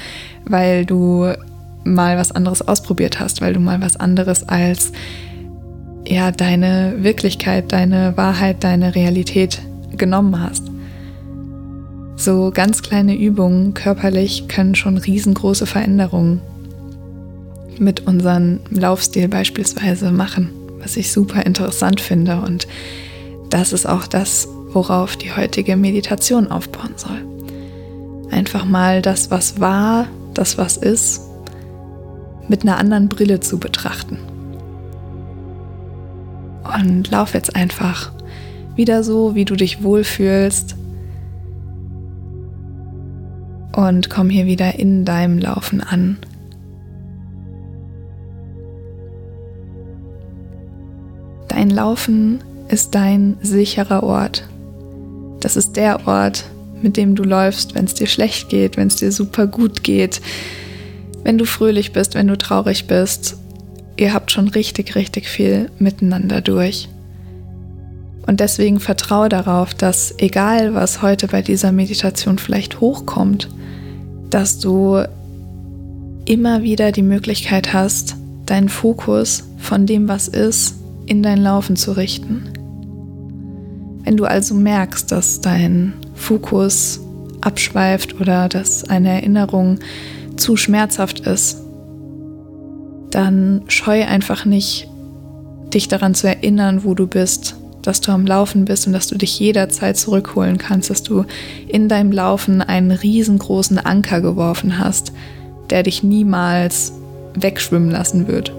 weil 0.46 0.86
du 0.86 1.30
mal 1.84 2.16
was 2.16 2.32
anderes 2.32 2.66
ausprobiert 2.66 3.20
hast, 3.20 3.42
weil 3.42 3.52
du 3.52 3.60
mal 3.60 3.82
was 3.82 3.96
anderes 3.96 4.48
als 4.48 4.92
ja 6.08 6.30
deine 6.30 6.96
Wirklichkeit, 6.98 7.72
deine 7.72 8.16
Wahrheit, 8.16 8.64
deine 8.64 8.94
Realität 8.94 9.60
genommen 9.96 10.40
hast. 10.40 10.64
So 12.16 12.50
ganz 12.52 12.82
kleine 12.82 13.16
Übungen 13.16 13.74
körperlich 13.74 14.48
können 14.48 14.74
schon 14.74 14.98
riesengroße 14.98 15.66
Veränderungen 15.66 16.40
mit 17.78 18.06
unserem 18.06 18.60
Laufstil 18.70 19.28
beispielsweise 19.28 20.10
machen 20.10 20.50
was 20.80 20.96
ich 20.96 21.12
super 21.12 21.44
interessant 21.44 22.00
finde. 22.00 22.40
Und 22.40 22.66
das 23.50 23.72
ist 23.72 23.86
auch 23.86 24.06
das, 24.06 24.48
worauf 24.72 25.16
die 25.16 25.34
heutige 25.34 25.76
Meditation 25.76 26.50
aufbauen 26.50 26.94
soll. 26.96 27.24
Einfach 28.30 28.64
mal 28.64 29.02
das, 29.02 29.30
was 29.30 29.60
war, 29.60 30.06
das, 30.34 30.58
was 30.58 30.76
ist, 30.76 31.22
mit 32.48 32.62
einer 32.62 32.78
anderen 32.78 33.08
Brille 33.08 33.40
zu 33.40 33.58
betrachten. 33.58 34.18
Und 36.74 37.10
lauf 37.10 37.34
jetzt 37.34 37.56
einfach 37.56 38.12
wieder 38.76 39.02
so, 39.02 39.34
wie 39.34 39.44
du 39.44 39.56
dich 39.56 39.82
wohlfühlst. 39.82 40.76
Und 43.74 44.10
komm 44.10 44.30
hier 44.30 44.46
wieder 44.46 44.78
in 44.78 45.04
deinem 45.04 45.38
Laufen 45.38 45.80
an. 45.80 46.18
Dein 51.48 51.70
Laufen 51.70 52.40
ist 52.68 52.94
dein 52.94 53.36
sicherer 53.40 54.02
Ort. 54.02 54.48
Das 55.40 55.56
ist 55.56 55.76
der 55.76 56.06
Ort, 56.06 56.44
mit 56.82 56.96
dem 56.96 57.14
du 57.14 57.22
läufst, 57.22 57.74
wenn 57.74 57.84
es 57.84 57.94
dir 57.94 58.06
schlecht 58.06 58.48
geht, 58.48 58.76
wenn 58.76 58.88
es 58.88 58.96
dir 58.96 59.12
super 59.12 59.46
gut 59.46 59.82
geht, 59.82 60.20
wenn 61.24 61.38
du 61.38 61.44
fröhlich 61.44 61.92
bist, 61.92 62.14
wenn 62.14 62.28
du 62.28 62.38
traurig 62.38 62.86
bist. 62.86 63.38
Ihr 63.98 64.14
habt 64.14 64.30
schon 64.30 64.46
richtig, 64.46 64.94
richtig 64.94 65.28
viel 65.28 65.70
miteinander 65.80 66.40
durch. 66.40 66.88
Und 68.26 68.38
deswegen 68.38 68.78
vertraue 68.78 69.28
darauf, 69.28 69.74
dass 69.74 70.14
egal 70.18 70.72
was 70.72 71.02
heute 71.02 71.26
bei 71.26 71.42
dieser 71.42 71.72
Meditation 71.72 72.38
vielleicht 72.38 72.80
hochkommt, 72.80 73.48
dass 74.30 74.60
du 74.60 75.02
immer 76.26 76.62
wieder 76.62 76.92
die 76.92 77.02
Möglichkeit 77.02 77.72
hast, 77.72 78.14
deinen 78.46 78.68
Fokus 78.68 79.44
von 79.58 79.84
dem, 79.84 80.06
was 80.06 80.28
ist, 80.28 80.76
in 81.06 81.24
dein 81.24 81.38
Laufen 81.38 81.74
zu 81.74 81.92
richten. 81.92 82.52
Wenn 84.04 84.16
du 84.16 84.26
also 84.26 84.54
merkst, 84.54 85.10
dass 85.10 85.40
dein 85.40 85.94
Fokus 86.14 87.00
abschweift 87.40 88.20
oder 88.20 88.48
dass 88.48 88.84
eine 88.84 89.10
Erinnerung 89.10 89.80
zu 90.36 90.56
schmerzhaft 90.56 91.20
ist, 91.20 91.64
dann 93.10 93.62
scheu 93.68 94.04
einfach 94.04 94.44
nicht, 94.44 94.88
dich 95.72 95.88
daran 95.88 96.14
zu 96.14 96.28
erinnern, 96.28 96.84
wo 96.84 96.94
du 96.94 97.06
bist, 97.06 97.56
dass 97.82 98.00
du 98.00 98.12
am 98.12 98.26
Laufen 98.26 98.64
bist 98.64 98.86
und 98.86 98.92
dass 98.92 99.06
du 99.06 99.16
dich 99.16 99.38
jederzeit 99.38 99.96
zurückholen 99.96 100.58
kannst, 100.58 100.90
dass 100.90 101.02
du 101.02 101.24
in 101.66 101.88
deinem 101.88 102.12
Laufen 102.12 102.62
einen 102.62 102.90
riesengroßen 102.90 103.78
Anker 103.78 104.20
geworfen 104.20 104.78
hast, 104.78 105.12
der 105.70 105.82
dich 105.82 106.02
niemals 106.02 106.92
wegschwimmen 107.34 107.90
lassen 107.90 108.26
wird 108.28 108.52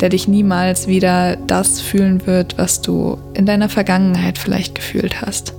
der 0.00 0.08
dich 0.08 0.26
niemals 0.26 0.86
wieder 0.86 1.36
das 1.36 1.80
fühlen 1.80 2.26
wird, 2.26 2.56
was 2.58 2.80
du 2.80 3.18
in 3.34 3.46
deiner 3.46 3.68
Vergangenheit 3.68 4.38
vielleicht 4.38 4.74
gefühlt 4.74 5.20
hast. 5.20 5.54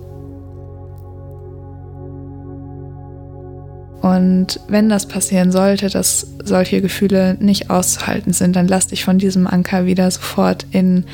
Und 4.01 4.59
wenn 4.67 4.89
das 4.89 5.07
passieren 5.07 5.51
sollte, 5.51 5.89
dass 5.89 6.25
solche 6.43 6.81
Gefühle 6.81 7.37
nicht 7.39 7.69
auszuhalten 7.69 8.33
sind, 8.33 8.55
dann 8.55 8.67
lass 8.67 8.87
dich 8.87 9.03
von 9.03 9.19
diesem 9.19 9.45
Anker 9.45 9.85
wieder 9.85 10.09
sofort 10.09 10.65
in 10.71 11.05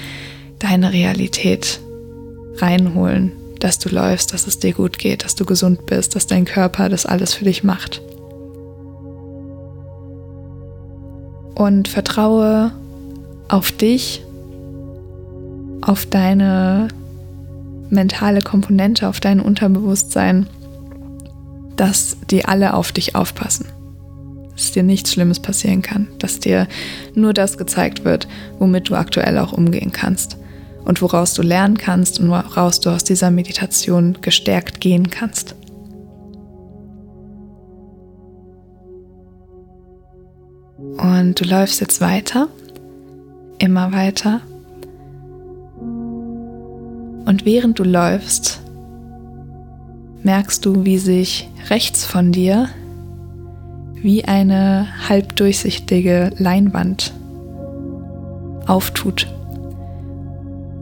deine 0.60 0.94
Realität 0.94 1.82
reinholen, 2.58 3.34
dass 3.60 3.78
du 3.80 3.90
läufst, 3.90 4.34
dass 4.34 4.48
es 4.48 4.60
dir 4.60 4.74
gut 4.74 4.98
geht, 5.00 5.26
dass 5.26 5.36
du 5.36 5.44
gesund 5.44 5.86
bist, 5.86 6.16
dass 6.16 6.28
dein 6.28 6.46
Körper 6.46 6.88
das 6.88 7.06
alles 7.06 7.34
für 7.34 7.44
dich 7.44 7.64
macht. 7.64 8.02
Und 11.56 11.88
vertraue 11.90 12.72
auf 13.50 13.72
dich, 13.72 14.24
auf 15.82 16.06
deine 16.06 16.88
mentale 17.90 18.42
Komponente, 18.42 19.08
auf 19.08 19.20
dein 19.20 19.40
Unterbewusstsein, 19.40 20.48
dass 21.78 22.18
die 22.30 22.46
alle 22.46 22.74
auf 22.74 22.92
dich 22.92 23.16
aufpassen. 23.16 23.68
Dass 24.52 24.72
dir 24.72 24.84
nichts 24.84 25.14
Schlimmes 25.14 25.40
passieren 25.40 25.82
kann, 25.82 26.08
dass 26.20 26.40
dir 26.40 26.68
nur 27.14 27.34
das 27.34 27.58
gezeigt 27.58 28.04
wird, 28.04 28.28
womit 28.60 28.90
du 28.90 28.96
aktuell 28.96 29.38
auch 29.38 29.54
umgehen 29.54 29.92
kannst 29.92 30.38
und 30.84 31.02
woraus 31.02 31.34
du 31.34 31.42
lernen 31.42 31.78
kannst 31.78 32.20
und 32.20 32.30
woraus 32.30 32.80
du 32.80 32.90
aus 32.90 33.04
dieser 33.04 33.32
Meditation 33.32 34.18
gestärkt 34.22 34.82
gehen 34.82 35.10
kannst. 35.10 35.56
Und 40.98 41.40
du 41.40 41.46
läufst 41.46 41.80
jetzt 41.80 42.02
weiter 42.02 42.48
immer 43.60 43.92
weiter. 43.92 44.42
Und 47.26 47.46
während 47.46 47.80
du 47.80 47.84
läufst, 47.84 48.62
merkst 50.24 50.66
du, 50.66 50.86
wie 50.86 50.98
sich 50.98 51.50
rechts 51.70 52.06
von 52.06 52.32
dir 52.32 52.70
wie 54.02 54.26
eine 54.26 54.88
halbdurchsichtige 55.10 56.32
Leinwand 56.38 57.14
auftut. 58.68 59.28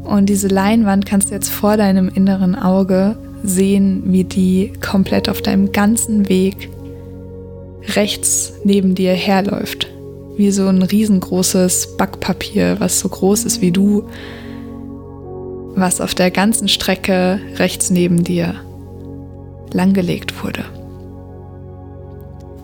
Und 0.04 0.28
diese 0.28 0.48
Leinwand 0.48 1.06
kannst 1.06 1.30
du 1.30 1.34
jetzt 1.34 1.50
vor 1.50 1.78
deinem 1.78 2.10
inneren 2.10 2.56
Auge 2.56 3.16
sehen, 3.44 4.04
wie 4.08 4.26
die 4.26 4.74
komplett 4.82 5.30
auf 5.30 5.42
deinem 5.42 5.72
ganzen 5.72 6.28
Weg 6.30 6.70
rechts 7.96 8.54
neben 8.64 8.96
dir 8.96 9.14
herläuft 9.14 9.88
wie 10.38 10.52
so 10.52 10.68
ein 10.68 10.82
riesengroßes 10.82 11.98
Backpapier, 11.98 12.78
was 12.80 13.00
so 13.00 13.10
groß 13.10 13.46
ist 13.46 13.62
wie 13.62 13.72
du. 13.72 14.04
was 15.78 16.00
auf 16.00 16.16
der 16.16 16.32
ganzen 16.32 16.70
Strecke 16.70 17.40
rechts 17.58 17.90
neben 17.90 18.24
dir 18.24 18.56
langgelegt 19.74 20.44
wurde. 20.44 20.66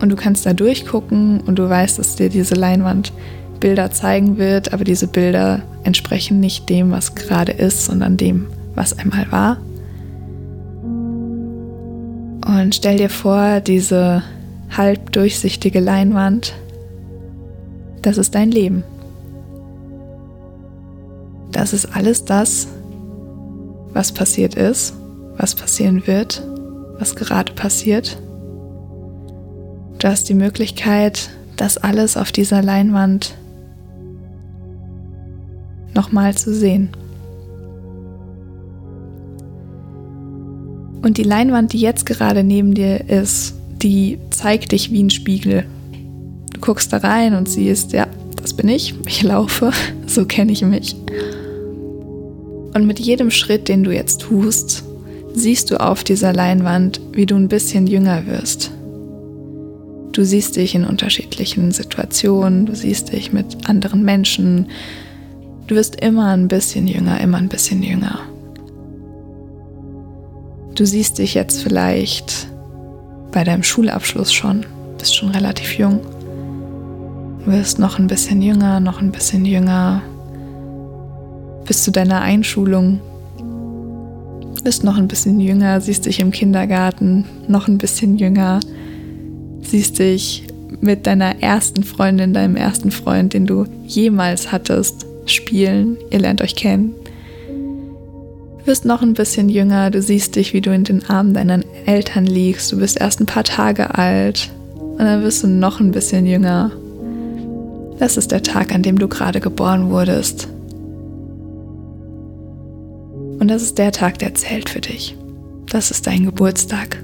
Und 0.01 0.09
du 0.09 0.15
kannst 0.15 0.45
da 0.45 0.53
durchgucken 0.53 1.41
und 1.41 1.59
du 1.59 1.69
weißt, 1.69 1.99
dass 1.99 2.15
dir 2.15 2.29
diese 2.29 2.55
Leinwand 2.55 3.13
Bilder 3.59 3.91
zeigen 3.91 4.37
wird, 4.37 4.73
aber 4.73 4.83
diese 4.83 5.07
Bilder 5.07 5.61
entsprechen 5.83 6.39
nicht 6.39 6.67
dem, 6.69 6.91
was 6.91 7.15
gerade 7.15 7.51
ist, 7.51 7.85
sondern 7.85 8.17
dem, 8.17 8.47
was 8.75 8.97
einmal 8.97 9.31
war. 9.31 9.57
Und 12.45 12.75
stell 12.75 12.97
dir 12.97 13.09
vor, 13.09 13.61
diese 13.61 14.23
halb 14.75 15.11
durchsichtige 15.11 15.79
Leinwand, 15.79 16.53
das 18.01 18.17
ist 18.17 18.35
dein 18.35 18.51
Leben. 18.51 18.83
Das 21.51 21.73
ist 21.73 21.95
alles 21.95 22.25
das, 22.25 22.67
was 23.93 24.11
passiert 24.11 24.55
ist, 24.55 24.93
was 25.37 25.53
passieren 25.53 26.07
wird, 26.07 26.43
was 27.01 27.15
gerade 27.15 27.51
passiert. 27.53 28.17
Du 29.97 30.07
hast 30.07 30.29
die 30.29 30.35
Möglichkeit, 30.35 31.29
das 31.57 31.77
alles 31.77 32.15
auf 32.15 32.31
dieser 32.31 32.61
Leinwand 32.61 33.35
nochmal 35.93 36.35
zu 36.35 36.53
sehen. 36.53 36.89
Und 41.01 41.17
die 41.17 41.23
Leinwand, 41.23 41.73
die 41.73 41.79
jetzt 41.79 42.05
gerade 42.05 42.43
neben 42.43 42.75
dir 42.75 43.09
ist, 43.09 43.55
die 43.81 44.19
zeigt 44.29 44.71
dich 44.71 44.91
wie 44.91 45.03
ein 45.03 45.09
Spiegel. 45.09 45.65
Du 46.53 46.61
guckst 46.61 46.93
da 46.93 46.97
rein 46.97 47.33
und 47.33 47.49
siehst, 47.49 47.93
ja, 47.93 48.05
das 48.39 48.53
bin 48.53 48.69
ich, 48.69 48.93
ich 49.07 49.23
laufe, 49.23 49.71
so 50.05 50.25
kenne 50.25 50.51
ich 50.51 50.61
mich. 50.61 50.95
Und 52.73 52.85
mit 52.85 52.99
jedem 52.99 53.31
Schritt, 53.31 53.67
den 53.67 53.83
du 53.83 53.91
jetzt 53.91 54.21
tust, 54.21 54.83
siehst 55.33 55.71
du 55.71 55.79
auf 55.79 56.03
dieser 56.03 56.33
Leinwand, 56.33 57.01
wie 57.13 57.25
du 57.25 57.35
ein 57.35 57.47
bisschen 57.47 57.87
jünger 57.87 58.25
wirst. 58.27 58.71
Du 60.11 60.23
siehst 60.25 60.57
dich 60.57 60.75
in 60.75 60.85
unterschiedlichen 60.85 61.71
Situationen, 61.71 62.65
du 62.65 62.75
siehst 62.75 63.13
dich 63.13 63.31
mit 63.31 63.69
anderen 63.69 64.03
Menschen. 64.03 64.67
Du 65.67 65.75
wirst 65.75 66.01
immer 66.01 66.27
ein 66.27 66.49
bisschen 66.49 66.87
jünger, 66.87 67.21
immer 67.21 67.37
ein 67.37 67.47
bisschen 67.47 67.81
jünger. 67.81 68.19
Du 70.75 70.85
siehst 70.85 71.17
dich 71.17 71.33
jetzt 71.33 71.61
vielleicht 71.61 72.47
bei 73.31 73.43
deinem 73.43 73.63
Schulabschluss 73.63 74.33
schon, 74.33 74.65
bist 74.97 75.15
schon 75.15 75.29
relativ 75.29 75.77
jung. 75.77 76.01
Du 77.45 77.51
wirst 77.51 77.79
noch 77.79 77.97
ein 77.97 78.07
bisschen 78.07 78.41
jünger, 78.41 78.79
noch 78.79 79.01
ein 79.01 79.11
bisschen 79.11 79.45
jünger. 79.45 80.01
Bis 81.65 81.83
zu 81.83 81.91
deiner 81.91 82.21
Einschulung. 82.21 82.99
Bist 84.63 84.83
noch 84.83 84.97
ein 84.97 85.07
bisschen 85.07 85.39
jünger, 85.39 85.81
siehst 85.81 86.05
dich 86.05 86.19
im 86.19 86.31
Kindergarten, 86.31 87.25
noch 87.47 87.67
ein 87.67 87.77
bisschen 87.77 88.17
jünger. 88.17 88.59
Siehst 89.61 89.99
dich 89.99 90.43
mit 90.81 91.07
deiner 91.07 91.41
ersten 91.41 91.83
Freundin, 91.83 92.33
deinem 92.33 92.55
ersten 92.55 92.91
Freund, 92.91 93.33
den 93.33 93.45
du 93.45 93.65
jemals 93.87 94.51
hattest, 94.51 95.05
spielen. 95.25 95.97
Ihr 96.11 96.19
lernt 96.19 96.41
euch 96.41 96.55
kennen. 96.55 96.93
Wirst 98.65 98.85
noch 98.85 99.01
ein 99.01 99.13
bisschen 99.13 99.49
jünger, 99.49 99.89
du 99.89 100.01
siehst 100.01 100.35
dich, 100.35 100.53
wie 100.53 100.61
du 100.61 100.71
in 100.71 100.83
den 100.83 101.03
Armen 101.09 101.33
deiner 101.33 101.61
Eltern 101.87 102.27
liegst, 102.27 102.71
du 102.71 102.77
bist 102.77 102.99
erst 102.99 103.19
ein 103.19 103.25
paar 103.25 103.43
Tage 103.43 103.97
alt 103.97 104.51
und 104.75 104.99
dann 104.99 105.23
wirst 105.23 105.43
du 105.43 105.47
noch 105.47 105.79
ein 105.79 105.91
bisschen 105.91 106.27
jünger. 106.27 106.71
Das 107.97 108.17
ist 108.17 108.31
der 108.31 108.43
Tag, 108.43 108.73
an 108.73 108.83
dem 108.83 108.99
du 108.99 109.07
gerade 109.07 109.39
geboren 109.39 109.89
wurdest. 109.89 110.47
Und 113.41 113.47
das 113.47 113.63
ist 113.63 113.79
der 113.79 113.91
Tag, 113.91 114.19
der 114.19 114.35
zählt 114.35 114.69
für 114.69 114.81
dich. 114.81 115.17
Das 115.65 115.89
ist 115.89 116.05
dein 116.05 116.25
Geburtstag. 116.25 117.03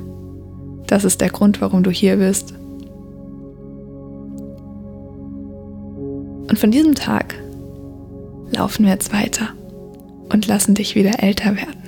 Das 0.85 1.03
ist 1.03 1.19
der 1.19 1.31
Grund, 1.31 1.61
warum 1.61 1.81
du 1.81 1.89
hier 1.89 2.17
bist. 2.17 2.53
Und 6.47 6.59
von 6.59 6.69
diesem 6.69 6.93
Tag 6.93 7.33
laufen 8.51 8.85
wir 8.85 8.91
jetzt 8.91 9.11
weiter 9.11 9.49
und 10.29 10.45
lassen 10.45 10.75
dich 10.75 10.93
wieder 10.93 11.23
älter 11.23 11.55
werden. 11.55 11.81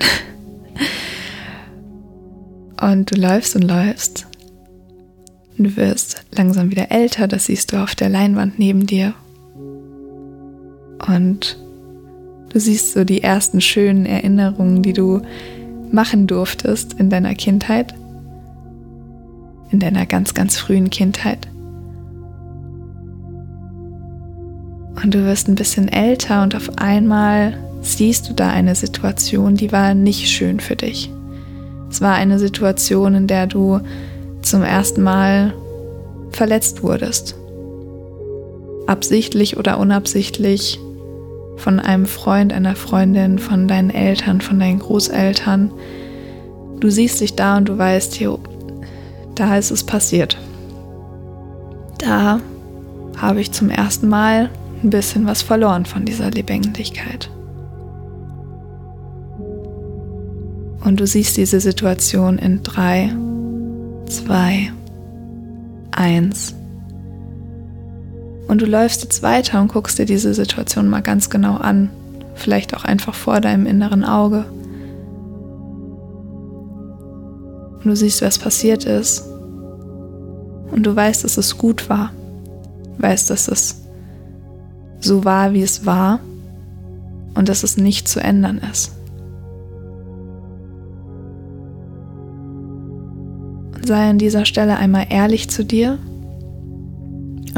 Und 2.82 3.12
du 3.12 3.22
läufst 3.22 3.56
und 3.56 3.64
läufst. 3.64 4.26
Du 5.58 5.76
wirst 5.76 6.24
langsam 6.32 6.72
wieder 6.72 6.90
älter, 6.92 7.28
das 7.28 7.46
siehst 7.46 7.72
du 7.72 7.84
auf 7.84 7.94
der 7.94 8.10
Leinwand 8.10 8.58
neben 8.58 8.88
dir. 8.88 9.14
Und 11.06 11.60
du 12.50 12.60
siehst 12.60 12.94
so 12.94 13.04
die 13.04 13.24
ersten 13.24 13.62
schönen 13.62 14.06
Erinnerungen, 14.06 14.82
die 14.82 14.94
du 14.94 15.22
machen 15.92 16.28
durftest 16.28 16.94
in 16.94 17.10
deiner 17.10 17.36
Kindheit, 17.36 17.94
in 19.72 19.80
deiner 19.80 20.06
ganz, 20.06 20.34
ganz 20.34 20.58
frühen 20.58 20.90
Kindheit. 20.90 21.48
Und 25.02 25.14
du 25.14 25.24
wirst 25.24 25.48
ein 25.48 25.56
bisschen 25.56 25.88
älter 25.88 26.44
und 26.44 26.56
auf 26.56 26.78
einmal 26.78 27.58
siehst 27.82 28.30
du 28.30 28.34
da 28.34 28.50
eine 28.50 28.76
Situation, 28.76 29.56
die 29.56 29.72
war 29.72 29.94
nicht 29.94 30.28
schön 30.30 30.60
für 30.60 30.76
dich. 30.76 31.10
Es 31.90 32.02
war 32.02 32.16
eine 32.16 32.38
Situation, 32.38 33.16
in 33.16 33.28
der 33.28 33.48
du 33.48 33.80
zum 34.42 34.62
ersten 34.64 35.02
Mal 35.02 35.54
verletzt 36.32 36.84
wurdest. 36.84 37.36
Absichtlich 38.88 39.58
oder 39.58 39.80
unabsichtlich 39.80 40.80
von 41.60 41.80
einem 41.80 42.06
Freund, 42.06 42.54
einer 42.54 42.76
Freundin, 42.76 43.38
von 43.38 43.67
deinen 43.67 43.89
Eltern, 43.89 44.41
von 44.41 44.60
deinen 44.60 44.80
Großeltern. 44.80 45.72
Du 46.80 46.89
siehst 46.89 47.22
dich 47.22 47.36
da 47.36 47.58
und 47.58 47.69
du 47.69 47.78
weißt, 47.78 48.19
jo, 48.19 48.39
da 49.36 49.58
ist 49.58 49.69
es 49.69 49.84
passiert. 49.84 50.38
Da 51.98 52.39
habe 53.17 53.41
ich 53.41 53.52
zum 53.52 53.69
ersten 53.69 54.08
Mal 54.08 54.50
ein 54.82 54.89
bisschen 54.89 55.26
was 55.28 55.41
verloren 55.41 55.86
von 55.86 56.06
dieser 56.06 56.32
Lebendigkeit. 56.32 57.30
Und 60.84 61.00
du 61.00 61.06
siehst 61.06 61.36
diese 61.36 61.60
Situation 61.60 62.38
in 62.38 62.63
3, 62.63 63.13
2, 64.08 64.72
1. 65.91 66.56
Und 68.50 68.64
du 68.64 68.66
läufst 68.66 69.04
jetzt 69.04 69.22
weiter 69.22 69.62
und 69.62 69.68
guckst 69.72 70.00
dir 70.00 70.06
diese 70.06 70.34
Situation 70.34 70.90
mal 70.90 71.04
ganz 71.04 71.30
genau 71.30 71.58
an. 71.58 71.92
Vielleicht 72.34 72.76
auch 72.76 72.84
einfach 72.84 73.14
vor 73.14 73.42
deinem 73.42 73.68
inneren 73.68 74.04
Auge. 74.04 74.44
Und 77.78 77.86
du 77.86 77.96
siehst, 77.96 78.24
was 78.24 78.40
passiert 78.40 78.86
ist. 78.86 79.24
Und 80.72 80.82
du 80.84 80.96
weißt, 80.96 81.24
dass 81.24 81.38
es 81.38 81.60
gut 81.60 81.90
war. 81.92 82.12
Weißt, 82.98 83.30
dass 83.30 83.48
es 83.48 83.84
so 85.00 85.24
war, 85.24 85.54
wie 85.54 85.62
es 85.62 85.86
war. 85.86 86.20
Und 87.36 87.50
dass 87.50 87.62
es 87.62 87.78
nicht 87.78 88.08
zu 88.08 88.20
ändern 88.20 88.60
ist. 88.72 88.94
sei 93.86 94.10
an 94.10 94.20
dieser 94.20 94.46
Stelle 94.46 94.78
einmal 94.78 95.08
ehrlich 95.10 95.50
zu 95.50 95.66
dir 95.66 95.98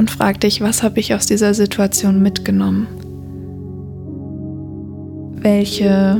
und 0.01 0.09
frag 0.09 0.39
dich, 0.39 0.61
was 0.61 0.81
habe 0.81 0.99
ich 0.99 1.13
aus 1.13 1.27
dieser 1.27 1.53
Situation 1.53 2.23
mitgenommen? 2.23 2.87
Welche 5.35 6.19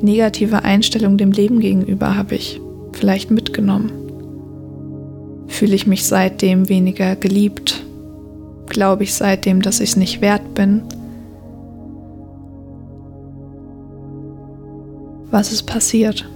negative 0.00 0.64
Einstellung 0.64 1.16
dem 1.18 1.30
Leben 1.30 1.60
gegenüber 1.60 2.16
habe 2.16 2.34
ich 2.34 2.60
vielleicht 2.94 3.30
mitgenommen? 3.30 3.92
Fühle 5.46 5.76
ich 5.76 5.86
mich 5.86 6.04
seitdem 6.04 6.68
weniger 6.68 7.14
geliebt? 7.14 7.84
Glaube 8.66 9.04
ich 9.04 9.14
seitdem, 9.14 9.62
dass 9.62 9.78
ich 9.78 9.90
es 9.90 9.96
nicht 9.96 10.20
wert 10.20 10.54
bin? 10.54 10.82
Was 15.30 15.52
ist 15.52 15.62
passiert? 15.62 16.28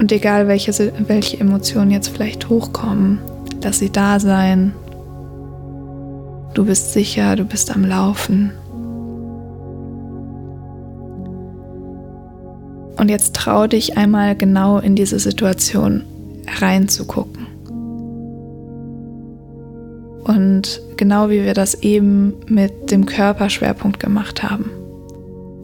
Und 0.00 0.10
egal, 0.12 0.48
welche, 0.48 0.72
welche 1.06 1.38
Emotionen 1.38 1.90
jetzt 1.90 2.08
vielleicht 2.08 2.48
hochkommen, 2.48 3.18
dass 3.60 3.80
sie 3.80 3.90
da 3.90 4.18
sein. 4.18 4.72
Du 6.54 6.64
bist 6.64 6.94
sicher, 6.94 7.36
du 7.36 7.44
bist 7.44 7.70
am 7.70 7.84
Laufen. 7.84 8.52
Und 12.96 13.10
jetzt 13.10 13.36
trau 13.36 13.66
dich 13.66 13.98
einmal 13.98 14.34
genau 14.36 14.78
in 14.78 14.96
diese 14.96 15.18
Situation 15.18 16.04
reinzugucken. 16.60 17.46
Und 20.24 20.80
genau 20.96 21.28
wie 21.28 21.44
wir 21.44 21.52
das 21.52 21.74
eben 21.82 22.36
mit 22.46 22.90
dem 22.90 23.04
Körperschwerpunkt 23.04 24.00
gemacht 24.00 24.42
haben, 24.42 24.70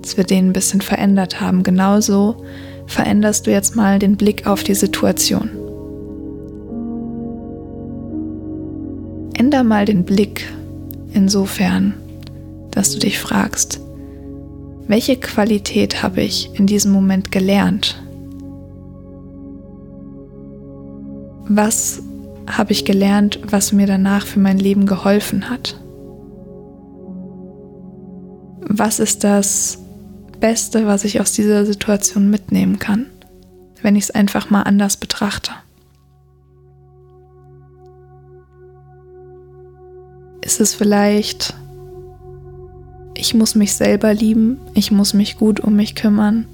dass 0.03 0.19
wir 0.19 0.25
den 0.25 0.49
ein 0.49 0.53
bisschen 0.53 0.83
verändert 0.83 1.41
haben, 1.41 1.63
genauso 1.63 2.45
veränderst 2.87 3.47
du 3.47 3.51
jetzt 3.51 3.77
mal 3.77 3.99
den 3.99 4.17
Blick 4.17 4.47
auf 4.47 4.63
die 4.63 4.75
Situation. 4.75 5.51
Änder 9.35 9.65
mal 9.65 9.85
den 9.85 10.05
Blick 10.05 10.47
insofern, 11.13 11.95
dass 12.71 12.93
du 12.93 12.99
dich 12.99 13.19
fragst, 13.19 13.81
welche 14.89 15.17
Qualität 15.17 16.03
habe 16.03 16.23
ich 16.23 16.51
in 16.55 16.67
diesem 16.67 16.93
Moment 16.93 17.33
gelernt? 17.33 18.01
Was 21.49 22.03
habe 22.49 22.73
ich 22.73 22.85
gelernt, 22.85 23.41
was 23.49 23.73
mir 23.73 23.87
danach 23.87 24.27
für 24.27 24.39
mein 24.39 24.59
Leben 24.59 24.87
geholfen 24.87 25.51
hat? 25.51 25.81
Was 28.69 29.01
ist 29.01 29.25
das 29.25 29.79
Beste, 30.41 30.87
was 30.87 31.05
ich 31.05 31.21
aus 31.21 31.33
dieser 31.33 31.67
Situation 31.67 32.31
mitnehmen 32.31 32.79
kann, 32.79 33.07
wenn 33.83 33.97
ich 33.97 34.05
es 34.05 34.11
einfach 34.11 34.51
mal 34.51 34.63
anders 34.63 34.97
betrachte? 34.97 35.53
Ist 40.43 40.61
es 40.61 40.75
vielleicht, 40.75 41.55
ich 43.15 43.35
muss 43.35 43.55
mich 43.55 43.75
selber 43.75 44.15
lieben, 44.15 44.61
ich 44.75 44.91
muss 44.91 45.13
mich 45.13 45.39
gut 45.39 45.61
um 45.61 45.75
mich 45.77 45.95
kümmern, 45.95 46.47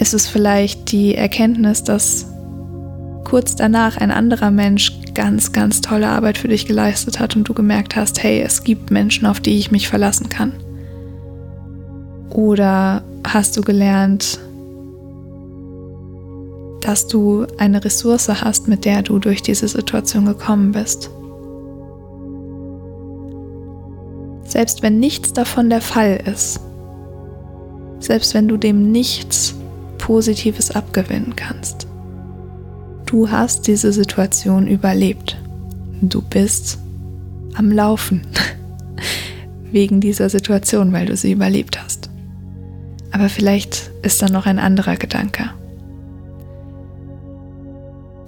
ist 0.00 0.14
es 0.14 0.28
vielleicht 0.28 0.92
die 0.92 1.14
Erkenntnis, 1.14 1.82
dass 1.82 2.26
kurz 3.24 3.56
danach 3.56 3.96
ein 3.96 4.10
anderer 4.10 4.50
Mensch 4.50 4.92
ganz, 5.18 5.50
ganz 5.50 5.80
tolle 5.80 6.06
Arbeit 6.06 6.38
für 6.38 6.46
dich 6.46 6.66
geleistet 6.66 7.18
hat 7.18 7.34
und 7.34 7.42
du 7.42 7.52
gemerkt 7.52 7.96
hast, 7.96 8.22
hey, 8.22 8.40
es 8.40 8.62
gibt 8.62 8.92
Menschen, 8.92 9.26
auf 9.26 9.40
die 9.40 9.58
ich 9.58 9.72
mich 9.72 9.88
verlassen 9.88 10.28
kann. 10.28 10.52
Oder 12.30 13.02
hast 13.26 13.56
du 13.56 13.62
gelernt, 13.62 14.38
dass 16.82 17.08
du 17.08 17.48
eine 17.58 17.84
Ressource 17.84 18.28
hast, 18.28 18.68
mit 18.68 18.84
der 18.84 19.02
du 19.02 19.18
durch 19.18 19.42
diese 19.42 19.66
Situation 19.66 20.24
gekommen 20.24 20.70
bist. 20.70 21.10
Selbst 24.44 24.84
wenn 24.84 25.00
nichts 25.00 25.32
davon 25.32 25.68
der 25.68 25.80
Fall 25.80 26.22
ist, 26.32 26.60
selbst 27.98 28.34
wenn 28.34 28.46
du 28.46 28.56
dem 28.56 28.92
nichts 28.92 29.56
Positives 29.98 30.70
abgewinnen 30.70 31.34
kannst. 31.34 31.87
Du 33.08 33.30
hast 33.30 33.66
diese 33.66 33.90
Situation 33.90 34.66
überlebt. 34.66 35.38
Du 36.02 36.20
bist 36.20 36.78
am 37.54 37.72
Laufen 37.72 38.20
wegen 39.72 40.02
dieser 40.02 40.28
Situation, 40.28 40.92
weil 40.92 41.06
du 41.06 41.16
sie 41.16 41.32
überlebt 41.32 41.82
hast. 41.82 42.10
Aber 43.10 43.30
vielleicht 43.30 43.90
ist 44.02 44.20
da 44.20 44.28
noch 44.28 44.44
ein 44.44 44.58
anderer 44.58 44.96
Gedanke. 44.96 45.44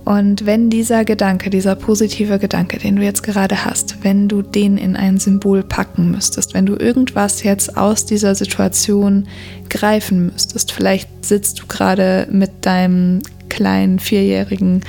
Und 0.06 0.46
wenn 0.46 0.70
dieser 0.70 1.04
Gedanke, 1.04 1.50
dieser 1.50 1.74
positive 1.74 2.38
Gedanke, 2.38 2.78
den 2.78 2.96
du 2.96 3.02
jetzt 3.02 3.22
gerade 3.22 3.66
hast, 3.66 4.02
wenn 4.02 4.28
du 4.28 4.40
den 4.40 4.78
in 4.78 4.96
ein 4.96 5.18
Symbol 5.18 5.62
packen 5.62 6.10
müsstest, 6.10 6.54
wenn 6.54 6.64
du 6.64 6.74
irgendwas 6.76 7.42
jetzt 7.42 7.76
aus 7.76 8.06
dieser 8.06 8.34
Situation 8.34 9.28
greifen 9.68 10.24
müsstest, 10.32 10.72
vielleicht 10.72 11.22
sitzt 11.22 11.60
du 11.60 11.66
gerade 11.66 12.26
mit 12.30 12.50
deinem 12.64 13.20
kleinen 13.50 13.98
vierjährigen 13.98 14.80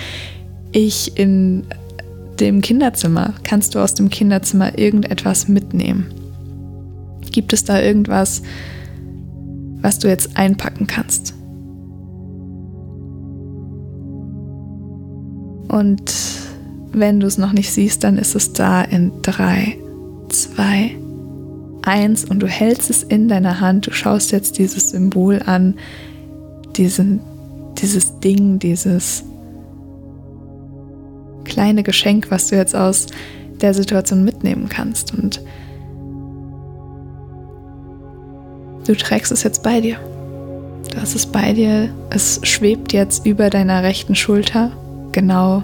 Ich 0.71 1.17
in 1.17 1.65
dem 2.39 2.61
Kinderzimmer, 2.61 3.33
kannst 3.43 3.75
du 3.75 3.79
aus 3.79 3.93
dem 3.93 4.09
Kinderzimmer 4.09 4.77
irgendetwas 4.77 5.49
mitnehmen? 5.49 6.05
Gibt 7.31 7.51
es 7.51 7.65
da 7.65 7.81
irgendwas, 7.81 8.41
was 9.81 9.99
du 9.99 10.07
jetzt 10.07 10.37
einpacken 10.37 10.87
kannst? 10.87 11.33
Und 15.67 16.13
wenn 16.91 17.19
du 17.19 17.27
es 17.27 17.37
noch 17.37 17.53
nicht 17.53 17.71
siehst, 17.71 18.03
dann 18.03 18.17
ist 18.17 18.35
es 18.35 18.53
da 18.53 18.81
in 18.81 19.11
3, 19.21 19.77
2, 20.29 20.95
1 21.83 22.25
und 22.25 22.39
du 22.39 22.47
hältst 22.47 22.89
es 22.89 23.03
in 23.03 23.27
deiner 23.27 23.59
Hand. 23.59 23.87
Du 23.87 23.91
schaust 23.91 24.31
jetzt 24.31 24.57
dieses 24.57 24.89
Symbol 24.89 25.41
an, 25.45 25.75
diesen, 26.75 27.21
dieses 27.77 28.19
Ding, 28.19 28.59
dieses 28.59 29.23
kleine 31.43 31.83
Geschenk, 31.83 32.31
was 32.31 32.47
du 32.47 32.55
jetzt 32.55 32.75
aus 32.75 33.07
der 33.61 33.73
Situation 33.73 34.23
mitnehmen 34.23 34.69
kannst. 34.69 35.13
Und 35.13 35.41
du 38.85 38.95
trägst 38.95 39.31
es 39.31 39.43
jetzt 39.43 39.63
bei 39.63 39.81
dir. 39.81 39.97
Du 40.91 40.99
hast 40.99 41.15
es 41.15 41.25
bei 41.25 41.53
dir. 41.53 41.89
Es 42.09 42.39
schwebt 42.43 42.93
jetzt 42.93 43.25
über 43.25 43.49
deiner 43.49 43.83
rechten 43.83 44.15
Schulter 44.15 44.71
genau 45.11 45.63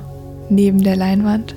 neben 0.50 0.82
der 0.82 0.96
Leinwand. 0.96 1.56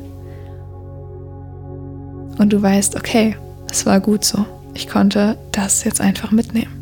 Und 2.38 2.52
du 2.52 2.62
weißt, 2.62 2.96
okay, 2.96 3.36
es 3.70 3.86
war 3.86 4.00
gut 4.00 4.24
so. 4.24 4.44
Ich 4.74 4.88
konnte 4.88 5.36
das 5.52 5.84
jetzt 5.84 6.00
einfach 6.00 6.30
mitnehmen. 6.30 6.79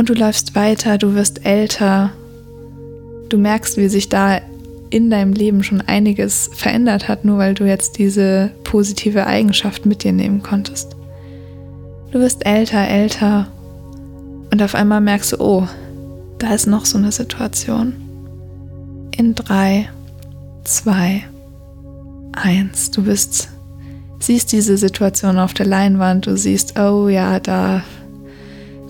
Und 0.00 0.08
du 0.08 0.14
läufst 0.14 0.54
weiter, 0.54 0.96
du 0.96 1.14
wirst 1.14 1.44
älter. 1.44 2.10
Du 3.28 3.36
merkst, 3.36 3.76
wie 3.76 3.90
sich 3.90 4.08
da 4.08 4.40
in 4.88 5.10
deinem 5.10 5.34
Leben 5.34 5.62
schon 5.62 5.82
einiges 5.82 6.48
verändert 6.54 7.06
hat, 7.06 7.26
nur 7.26 7.36
weil 7.36 7.52
du 7.52 7.66
jetzt 7.66 7.98
diese 7.98 8.50
positive 8.64 9.26
Eigenschaft 9.26 9.84
mit 9.84 10.02
dir 10.02 10.12
nehmen 10.12 10.42
konntest. 10.42 10.96
Du 12.12 12.18
wirst 12.18 12.46
älter, 12.46 12.88
älter 12.88 13.48
und 14.50 14.62
auf 14.62 14.74
einmal 14.74 15.02
merkst 15.02 15.32
du, 15.32 15.36
oh, 15.38 15.68
da 16.38 16.54
ist 16.54 16.66
noch 16.66 16.86
so 16.86 16.96
eine 16.96 17.12
Situation 17.12 17.92
in 19.14 19.34
3, 19.34 19.86
2, 20.64 21.24
1. 22.42 22.90
Du 22.92 23.02
bist, 23.02 23.50
siehst 24.18 24.50
diese 24.50 24.78
Situation 24.78 25.38
auf 25.38 25.52
der 25.52 25.66
Leinwand, 25.66 26.24
du 26.24 26.38
siehst, 26.38 26.78
oh 26.78 27.08
ja, 27.08 27.38
da, 27.38 27.82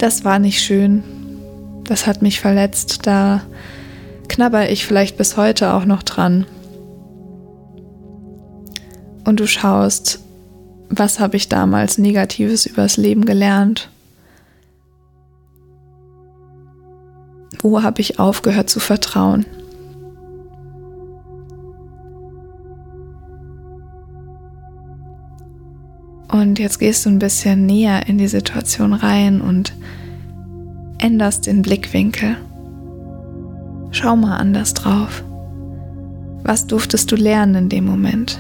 das 0.00 0.24
war 0.24 0.38
nicht 0.38 0.62
schön, 0.62 1.02
das 1.84 2.06
hat 2.06 2.22
mich 2.22 2.40
verletzt, 2.40 3.06
da 3.06 3.42
knabber 4.28 4.70
ich 4.70 4.86
vielleicht 4.86 5.18
bis 5.18 5.36
heute 5.36 5.74
auch 5.74 5.84
noch 5.84 6.02
dran. 6.02 6.46
Und 9.24 9.40
du 9.40 9.46
schaust, 9.46 10.20
was 10.88 11.20
habe 11.20 11.36
ich 11.36 11.50
damals 11.50 11.98
Negatives 11.98 12.64
übers 12.64 12.96
Leben 12.96 13.26
gelernt? 13.26 13.90
Wo 17.58 17.82
habe 17.82 18.00
ich 18.00 18.18
aufgehört 18.18 18.70
zu 18.70 18.80
vertrauen? 18.80 19.44
Und 26.32 26.58
jetzt 26.58 26.78
gehst 26.78 27.04
du 27.04 27.10
ein 27.10 27.18
bisschen 27.18 27.66
näher 27.66 28.06
in 28.06 28.16
die 28.16 28.28
Situation 28.28 28.94
rein 28.94 29.42
und 29.42 29.74
änderst 31.02 31.46
den 31.46 31.62
Blickwinkel. 31.62 32.36
Schau 33.90 34.16
mal 34.16 34.36
anders 34.36 34.74
drauf. 34.74 35.24
Was 36.42 36.66
durftest 36.66 37.10
du 37.10 37.16
lernen 37.16 37.54
in 37.54 37.68
dem 37.68 37.84
Moment? 37.84 38.38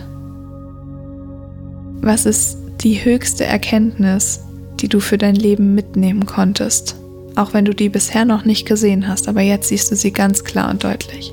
Was 2.00 2.24
ist 2.24 2.58
die 2.80 3.04
höchste 3.04 3.44
Erkenntnis, 3.44 4.40
die 4.80 4.88
du 4.88 5.00
für 5.00 5.18
dein 5.18 5.34
Leben 5.34 5.74
mitnehmen 5.74 6.24
konntest? 6.24 6.96
Auch 7.36 7.52
wenn 7.52 7.64
du 7.64 7.74
die 7.74 7.88
bisher 7.88 8.24
noch 8.24 8.44
nicht 8.44 8.66
gesehen 8.66 9.06
hast, 9.06 9.28
aber 9.28 9.40
jetzt 9.40 9.68
siehst 9.68 9.90
du 9.90 9.96
sie 9.96 10.12
ganz 10.12 10.44
klar 10.44 10.70
und 10.70 10.82
deutlich. 10.82 11.32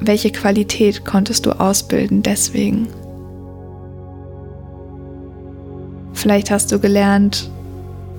Welche 0.00 0.30
Qualität 0.30 1.04
konntest 1.04 1.46
du 1.46 1.52
ausbilden 1.52 2.22
deswegen? 2.22 2.86
Vielleicht 6.26 6.50
hast 6.50 6.72
du 6.72 6.80
gelernt, 6.80 7.48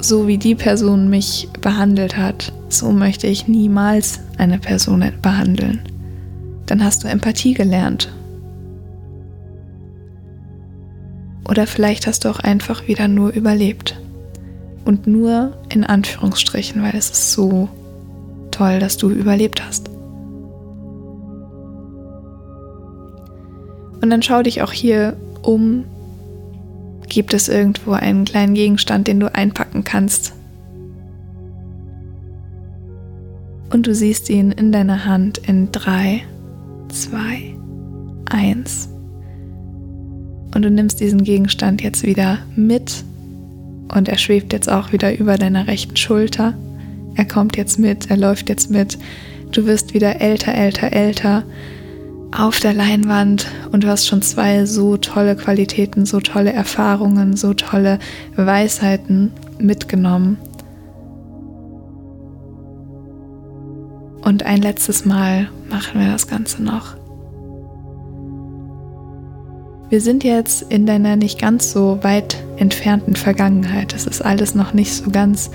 so 0.02 0.28
wie 0.28 0.38
die 0.38 0.56
Person 0.56 1.10
mich 1.10 1.50
behandelt 1.60 2.16
hat, 2.16 2.54
so 2.70 2.94
möchte 2.94 3.28
ich 3.28 3.50
niemals 3.50 4.22
eine 4.38 4.60
Person 4.60 5.04
behandeln. 5.22 5.82
Dann 6.68 6.86
hast 6.86 7.04
du 7.04 7.10
Empathie 7.10 7.54
gelernt. 7.54 8.10
Oder 11.50 11.68
vielleicht 11.68 12.08
hast 12.08 12.24
du 12.24 12.30
auch 12.30 12.40
einfach 12.40 12.88
wieder 12.88 13.10
nur 13.10 13.32
überlebt. 13.34 14.00
Und 14.86 15.06
nur 15.06 15.58
in 15.68 15.84
Anführungsstrichen, 15.84 16.82
weil 16.82 16.96
es 16.96 17.10
ist 17.10 17.34
so 17.34 17.68
toll, 18.52 18.80
dass 18.80 18.96
du 18.96 19.10
überlebt 19.10 19.62
hast. 19.68 19.90
Und 24.02 24.10
dann 24.10 24.22
schau 24.22 24.44
dich 24.44 24.62
auch 24.62 24.72
hier 24.72 25.18
um. 25.42 25.84
Gibt 27.10 27.34
es 27.34 27.48
irgendwo 27.48 27.94
einen 27.94 28.26
kleinen 28.26 28.54
Gegenstand, 28.54 29.08
den 29.08 29.20
du 29.20 29.34
einpacken 29.34 29.84
kannst? 29.84 30.34
Und 33.70 33.88
du 33.88 33.94
siehst 33.94 34.30
ihn 34.30 34.52
in 34.52 34.72
deiner 34.72 35.06
Hand 35.06 35.40
in 35.40 35.72
3, 35.72 36.22
2, 36.90 37.56
1. 38.30 38.90
Und 40.56 40.62
du 40.62 40.72
nimmst 40.72 41.00
diesen 41.00 41.24
Gegenstand 41.24 41.82
jetzt 41.82 42.04
wieder 42.04 42.40
mit 42.56 43.04
und 43.94 44.10
er 44.10 44.18
schwebt 44.18 44.54
jetzt 44.54 44.70
auch 44.70 44.92
wieder 44.92 45.18
über 45.18 45.38
deiner 45.38 45.68
rechten 45.68 45.96
Schulter. 45.96 46.54
er 47.16 47.26
kommt 47.26 47.58
jetzt 47.58 47.80
mit, 47.80 48.10
er 48.10 48.18
läuft 48.18 48.50
jetzt 48.50 48.70
mit, 48.70 48.98
du 49.52 49.66
wirst 49.66 49.94
wieder 49.94 50.22
älter, 50.22 50.54
älter, 50.54 50.94
älter 50.94 51.44
auf 52.36 52.60
der 52.60 52.74
Leinwand 52.74 53.48
und 53.72 53.84
du 53.84 53.88
hast 53.88 54.08
schon 54.08 54.22
zwei 54.22 54.66
so 54.66 54.98
tolle 54.98 55.36
Qualitäten, 55.36 56.06
so 56.06 56.20
tolle 56.20 56.52
Erfahrungen, 56.52 57.36
so 57.36 57.54
tolle 57.54 58.00
Weisheiten 58.36 59.32
mitgenommen. 59.60 60.38
Und 64.22 64.44
ein 64.44 64.62
letztes 64.62 65.06
Mal 65.06 65.50
machen 65.70 66.02
wir 66.02 66.12
das 66.12 66.28
Ganze 66.28 66.62
noch. 66.62 66.96
Wir 69.90 70.02
sind 70.02 70.26
jetzt 70.26 70.64
in 70.64 70.86
deiner 70.86 71.16
nicht 71.16 71.40
ganz 71.40 71.72
so 71.72 72.00
weit 72.02 72.44
entfernten 72.58 73.16
Vergangenheit. 73.16 73.94
Es 73.94 74.06
ist 74.06 74.22
alles 74.22 74.54
noch 74.54 74.74
nicht 74.74 74.94
so 74.94 75.12
ganz 75.12 75.50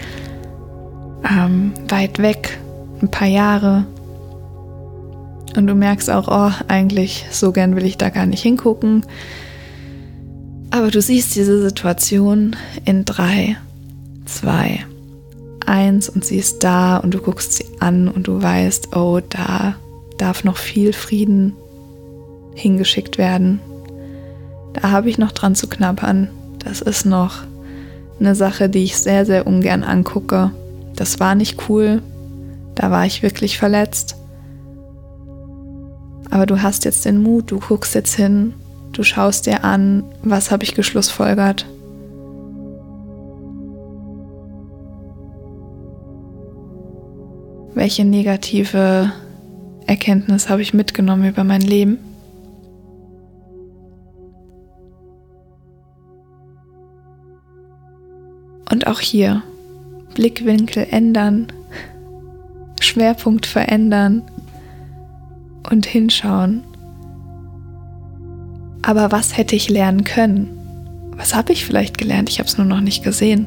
ähm, 1.29 1.75
weit 1.89 2.19
weg, 2.19 2.59
ein 3.03 3.11
paar 3.11 3.29
Jahre. 3.29 3.85
Und 5.57 5.67
du 5.67 5.75
merkst 5.75 6.11
auch, 6.11 6.29
oh, 6.29 6.53
eigentlich 6.69 7.27
so 7.31 7.53
gern 7.53 7.77
will 7.77 7.85
ich 7.85 7.99
da 7.99 8.09
gar 8.09 8.27
nicht 8.27 8.43
hingucken. 8.43 9.05
Aber 10.71 10.91
du 10.91 11.03
siehst 11.03 11.35
diese 11.35 11.61
Situation 11.61 12.57
in 12.85 13.05
drei, 13.05 13.57
zwei, 14.25 14.87
eins 15.67 16.09
und 16.09 16.25
sie 16.25 16.39
ist 16.39 16.65
da 16.65 16.97
und 16.97 17.13
du 17.13 17.19
guckst 17.19 17.53
sie 17.53 17.67
an 17.81 18.09
und 18.09 18.27
du 18.27 18.43
weißt, 18.43 18.97
oh, 18.97 19.21
da 19.21 19.75
darf 20.19 20.45
noch 20.45 20.57
viel 20.57 20.93
Frieden 20.93 21.53
hingeschickt 22.55 23.19
werden. 23.19 23.61
Da 24.73 24.91
habe 24.91 25.11
ich 25.11 25.19
noch 25.19 25.33
dran 25.33 25.55
zu 25.55 25.69
knabbern. 25.69 26.29
Das 26.65 26.81
ist 26.81 27.05
noch 27.05 27.43
eine 28.19 28.35
Sache, 28.35 28.69
die 28.69 28.85
ich 28.85 28.97
sehr, 28.97 29.27
sehr 29.27 29.47
ungern 29.47 29.85
angucke. 29.85 30.53
Das 30.97 31.21
war 31.21 31.35
nicht 31.35 31.69
cool. 31.69 32.03
Da 32.75 32.91
war 32.91 33.05
ich 33.05 33.23
wirklich 33.23 33.59
verletzt. 33.59 34.17
Aber 36.33 36.47
du 36.47 36.63
hast 36.63 36.87
jetzt 36.87 37.05
den 37.05 37.23
Mut, 37.23 37.51
du 37.51 37.61
guckst 37.61 37.95
jetzt 37.95 38.15
hin, 38.15 38.55
du 38.93 39.03
schaust 39.03 39.45
dir 39.45 39.65
an, 39.65 40.03
was 40.23 40.51
habe 40.51 40.65
ich 40.65 40.75
geschlussfolgert. 40.75 41.67
Welche 47.75 48.07
negative 48.07 49.13
Erkenntnis 49.87 50.49
habe 50.49 50.63
ich 50.63 50.73
mitgenommen 50.73 51.29
über 51.29 51.45
mein 51.45 51.61
Leben? 51.61 51.99
Und 58.71 58.87
auch 58.87 59.01
hier 59.01 59.43
Blickwinkel 60.15 60.87
ändern, 60.91 61.49
Schwerpunkt 62.81 63.45
verändern 63.45 64.23
und 65.71 65.87
hinschauen. 65.87 66.63
Aber 68.83 69.13
was 69.13 69.37
hätte 69.37 69.55
ich 69.57 69.71
lernen 69.71 70.05
können? 70.05 70.59
Was 71.17 71.35
habe 71.35 71.53
ich 71.53 71.65
vielleicht 71.65 71.99
gelernt? 71.99 72.29
Ich 72.29 72.39
habe 72.39 72.49
es 72.49 72.59
nur 72.59 72.67
noch 72.67 72.81
nicht 72.81 73.05
gesehen. 73.05 73.47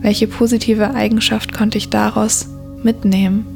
Welche 0.00 0.26
positive 0.26 0.94
Eigenschaft 0.94 1.52
konnte 1.52 1.78
ich 1.78 1.88
daraus 1.88 2.48
mitnehmen? 2.82 3.46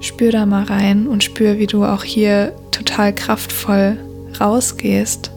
Spür 0.00 0.32
da 0.32 0.46
mal 0.46 0.64
rein 0.64 1.06
und 1.06 1.22
spür, 1.22 1.58
wie 1.58 1.66
du 1.66 1.84
auch 1.84 2.04
hier 2.04 2.52
total 2.70 3.14
kraftvoll 3.14 3.98
rausgehst. 4.40 5.30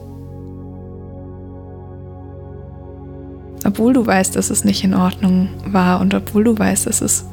Obwohl 3.64 3.92
du 3.92 4.06
weißt, 4.06 4.36
dass 4.36 4.50
es 4.50 4.64
nicht 4.64 4.84
in 4.84 4.94
Ordnung 4.94 5.48
war 5.66 6.00
und 6.00 6.14
obwohl 6.14 6.44
du 6.44 6.56
weißt, 6.56 6.86
dass 6.86 7.00
es 7.00 7.24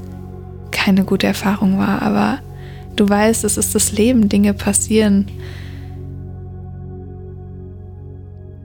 keine 0.71 1.03
gute 1.03 1.27
Erfahrung 1.27 1.77
war, 1.77 2.01
aber 2.01 2.39
du 2.95 3.07
weißt, 3.07 3.43
es 3.43 3.57
ist 3.57 3.75
das 3.75 3.91
Leben, 3.91 4.29
Dinge 4.29 4.53
passieren. 4.53 5.27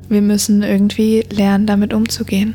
Wir 0.08 0.22
müssen 0.22 0.62
irgendwie 0.62 1.26
lernen, 1.30 1.66
damit 1.66 1.92
umzugehen. 1.92 2.54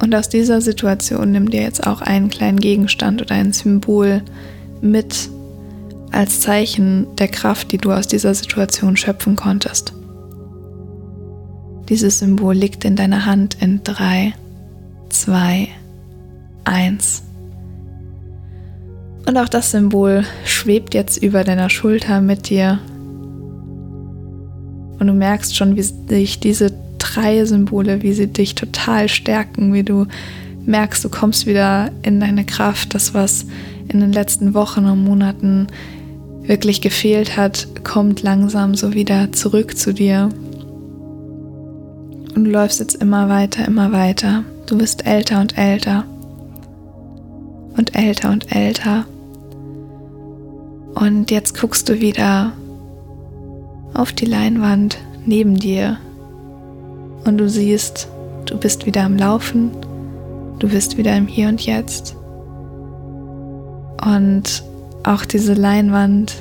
Und 0.00 0.14
aus 0.14 0.28
dieser 0.28 0.60
Situation 0.60 1.32
nimm 1.32 1.50
dir 1.50 1.62
jetzt 1.62 1.86
auch 1.86 2.02
einen 2.02 2.28
kleinen 2.28 2.60
Gegenstand 2.60 3.22
oder 3.22 3.34
ein 3.34 3.52
Symbol 3.52 4.22
mit 4.80 5.30
als 6.12 6.40
Zeichen 6.40 7.06
der 7.16 7.28
Kraft, 7.28 7.72
die 7.72 7.78
du 7.78 7.92
aus 7.92 8.06
dieser 8.06 8.34
Situation 8.34 8.96
schöpfen 8.96 9.36
konntest. 9.36 9.92
Dieses 11.88 12.18
Symbol 12.18 12.54
liegt 12.54 12.84
in 12.84 12.96
deiner 12.96 13.24
Hand 13.24 13.56
in 13.60 13.82
3, 13.82 14.34
2, 15.08 15.68
1. 16.64 17.22
Und 19.26 19.36
auch 19.36 19.48
das 19.48 19.70
Symbol 19.70 20.24
schwebt 20.44 20.94
jetzt 20.94 21.22
über 21.22 21.44
deiner 21.44 21.70
Schulter 21.70 22.20
mit 22.20 22.48
dir. 22.50 22.78
Und 24.98 25.06
du 25.06 25.12
merkst 25.12 25.56
schon, 25.56 25.76
wie 25.76 25.82
sich 25.82 26.40
diese 26.40 26.72
drei 26.98 27.44
Symbole, 27.44 28.02
wie 28.02 28.12
sie 28.12 28.26
dich 28.26 28.54
total 28.54 29.08
stärken, 29.08 29.72
wie 29.72 29.82
du 29.82 30.06
merkst, 30.66 31.04
du 31.04 31.08
kommst 31.08 31.46
wieder 31.46 31.90
in 32.02 32.20
deine 32.20 32.44
Kraft, 32.44 32.94
das, 32.94 33.14
was 33.14 33.46
in 33.88 34.00
den 34.00 34.12
letzten 34.12 34.54
Wochen 34.54 34.84
und 34.84 35.04
Monaten 35.04 35.68
wirklich 36.48 36.80
gefehlt 36.80 37.36
hat, 37.36 37.68
kommt 37.84 38.22
langsam 38.22 38.74
so 38.74 38.94
wieder 38.94 39.30
zurück 39.32 39.76
zu 39.76 39.92
dir. 39.92 40.30
Und 42.34 42.44
du 42.44 42.50
läufst 42.50 42.80
jetzt 42.80 42.96
immer 42.96 43.28
weiter, 43.28 43.66
immer 43.66 43.92
weiter. 43.92 44.44
Du 44.66 44.80
wirst 44.80 45.06
älter 45.06 45.40
und 45.40 45.58
älter. 45.58 46.04
Und 47.76 47.94
älter 47.94 48.30
und 48.30 48.54
älter. 48.54 49.04
Und 50.94 51.30
jetzt 51.30 51.58
guckst 51.58 51.88
du 51.88 52.00
wieder 52.00 52.52
auf 53.94 54.12
die 54.12 54.26
Leinwand 54.26 54.98
neben 55.26 55.56
dir. 55.56 55.98
Und 57.24 57.38
du 57.38 57.48
siehst, 57.48 58.08
du 58.46 58.56
bist 58.56 58.86
wieder 58.86 59.04
am 59.04 59.16
Laufen. 59.16 59.70
Du 60.58 60.68
bist 60.68 60.96
wieder 60.96 61.16
im 61.16 61.26
Hier 61.26 61.48
und 61.48 61.60
Jetzt. 61.64 62.16
Und 64.04 64.62
auch 65.08 65.24
diese 65.24 65.54
Leinwand, 65.54 66.36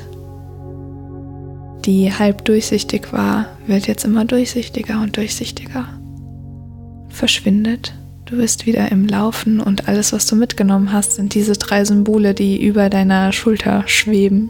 die 1.86 2.12
halb 2.14 2.44
durchsichtig 2.44 3.14
war, 3.14 3.46
wird 3.66 3.88
jetzt 3.88 4.04
immer 4.04 4.26
durchsichtiger 4.26 5.02
und 5.02 5.16
durchsichtiger. 5.16 5.88
Verschwindet. 7.10 7.94
Du 8.26 8.36
bist 8.36 8.66
wieder 8.66 8.92
im 8.92 9.08
Laufen 9.08 9.62
und 9.62 9.88
alles, 9.88 10.12
was 10.12 10.28
du 10.28 10.36
mitgenommen 10.36 10.92
hast, 10.92 11.14
sind 11.14 11.34
diese 11.34 11.54
drei 11.54 11.86
Symbole, 11.86 12.34
die 12.34 12.62
über 12.62 12.90
deiner 12.90 13.32
Schulter 13.32 13.84
schweben. 13.88 14.50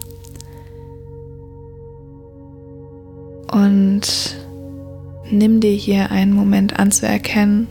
Und 3.52 4.36
nimm 5.30 5.60
dir 5.60 5.74
hier 5.74 6.10
einen 6.10 6.34
Moment 6.34 6.80
anzuerkennen, 6.80 7.68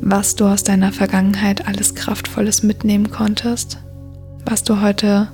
was 0.00 0.34
du 0.34 0.46
aus 0.46 0.64
deiner 0.64 0.90
Vergangenheit 0.90 1.68
alles 1.68 1.94
Kraftvolles 1.94 2.64
mitnehmen 2.64 3.10
konntest 3.10 3.78
was 4.50 4.62
du 4.62 4.80
heute 4.80 5.28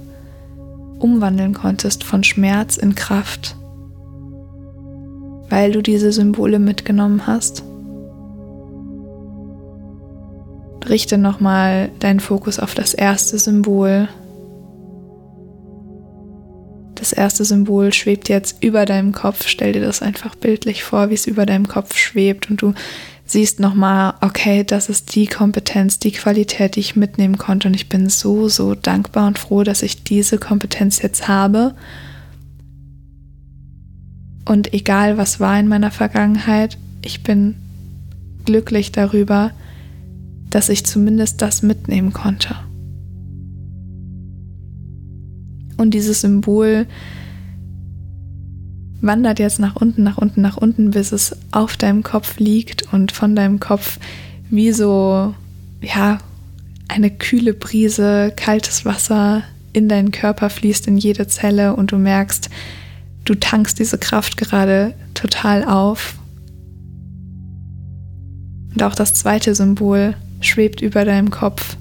umwandeln 0.99 1.55
konntest 1.55 2.03
von 2.03 2.25
Schmerz 2.25 2.77
in 2.77 2.97
Kraft, 2.97 3.57
weil 5.49 5.71
du 5.71 5.83
diese 5.83 6.11
Symbole 6.11 6.59
mitgenommen 6.59 7.27
hast. 7.27 7.63
Richte 10.89 11.17
nochmal 11.17 11.91
deinen 12.01 12.21
Fokus 12.21 12.59
auf 12.59 12.75
das 12.75 12.93
erste 12.93 13.39
Symbol. 13.39 14.09
Das 16.97 17.13
erste 17.13 17.45
Symbol 17.45 17.93
schwebt 17.93 18.29
jetzt 18.29 18.63
über 18.63 18.85
deinem 18.85 19.13
Kopf. 19.13 19.47
Stell 19.47 19.73
dir 19.73 19.81
das 19.81 20.03
einfach 20.03 20.35
bildlich 20.35 20.83
vor, 20.83 21.11
wie 21.11 21.15
es 21.15 21.27
über 21.27 21.47
deinem 21.47 21.69
Kopf 21.69 21.97
schwebt 21.97 22.51
und 22.51 22.61
du 22.61 22.75
siehst 23.27 23.59
nochmal, 23.59 24.15
okay, 24.21 24.65
das 24.65 24.89
ist 24.89 25.15
die 25.15 25.27
Kompetenz, 25.27 25.99
die 25.99 26.13
Qualität, 26.13 26.77
die 26.77 26.81
ich 26.81 26.97
mitnehmen 26.97 27.39
konnte. 27.39 27.69
Und 27.69 27.75
ich 27.75 27.89
bin 27.89 28.09
so, 28.09 28.49
so 28.49 28.75
dankbar 28.75 29.27
und 29.27 29.39
froh, 29.39 29.63
dass 29.63 29.83
ich 29.83 30.05
diese 30.05 30.39
Kompetenz 30.39 31.01
jetzt 31.01 31.27
habe. 31.27 31.75
Und 34.45 34.75
egal, 34.75 35.17
was 35.17 35.41
war 35.41 35.59
in 35.59 35.69
meiner 35.69 35.91
Vergangenheit, 35.91 36.77
ich 37.03 37.23
bin 37.23 37.57
glücklich 38.45 38.93
darüber, 38.93 39.53
dass 40.51 40.69
ich 40.69 40.85
zumindest 40.85 41.41
das 41.41 41.63
mitnehmen 41.63 42.13
konnte. 42.13 42.55
Und 45.77 45.93
dieses 45.93 46.21
Symbol 46.21 46.87
wandert 49.07 49.39
jetzt 49.39 49.61
nach 49.61 49.77
unten, 49.77 50.03
nach 50.03 50.19
unten, 50.19 50.41
nach 50.41 50.57
unten, 50.57 50.91
bis 50.91 51.13
es 51.13 51.37
auf 51.53 51.77
deinem 51.77 52.03
Kopf 52.03 52.39
liegt 52.39 52.93
und 52.93 53.13
von 53.13 53.37
deinem 53.37 53.61
Kopf 53.61 53.99
wie 54.51 54.73
so, 54.73 55.35
ja, 55.81 56.19
eine 56.89 57.11
kühle 57.11 57.55
Brise, 57.55 58.33
kaltes 58.37 58.85
Wasser 58.85 59.43
in 59.73 59.89
deinen 59.89 60.11
Körper 60.11 60.51
fließt, 60.51 60.87
in 60.87 60.97
jede 60.97 61.27
Zelle 61.27 61.75
und 61.75 61.93
du 61.93 61.99
merkst, 61.99 62.49
du 63.25 63.35
tankst 63.35 63.79
diese 63.79 63.99
Kraft 63.99 64.37
gerade 64.37 64.95
total 65.15 65.65
auf. 65.65 66.15
Und 68.73 68.83
auch 68.83 68.95
das 68.95 69.15
zweite 69.15 69.55
Symbol 69.55 70.15
schwebt 70.41 70.81
über 70.81 71.05
deinem 71.05 71.31
Kopf. 71.31 71.77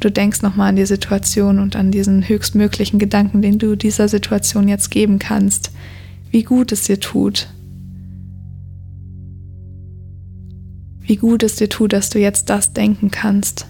Du 0.00 0.10
denkst 0.10 0.42
nochmal 0.42 0.70
an 0.70 0.76
die 0.76 0.86
Situation 0.86 1.58
und 1.58 1.74
an 1.74 1.90
diesen 1.90 2.28
höchstmöglichen 2.28 2.98
Gedanken, 2.98 3.42
den 3.42 3.58
du 3.58 3.76
dieser 3.76 4.08
Situation 4.08 4.68
jetzt 4.68 4.90
geben 4.90 5.18
kannst, 5.18 5.72
wie 6.30 6.42
gut 6.42 6.72
es 6.72 6.84
dir 6.84 7.00
tut. 7.00 7.48
Wie 11.00 11.16
gut 11.16 11.42
es 11.42 11.56
dir 11.56 11.68
tut, 11.68 11.92
dass 11.92 12.10
du 12.10 12.18
jetzt 12.18 12.50
das 12.50 12.72
denken 12.72 13.10
kannst. 13.10 13.66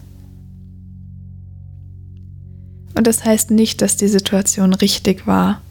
Und 2.97 3.07
das 3.07 3.25
heißt 3.25 3.53
nicht, 3.53 3.81
dass 3.81 3.97
die 3.97 4.09
Situation 4.09 4.75
richtig 4.75 5.27
war 5.27 5.63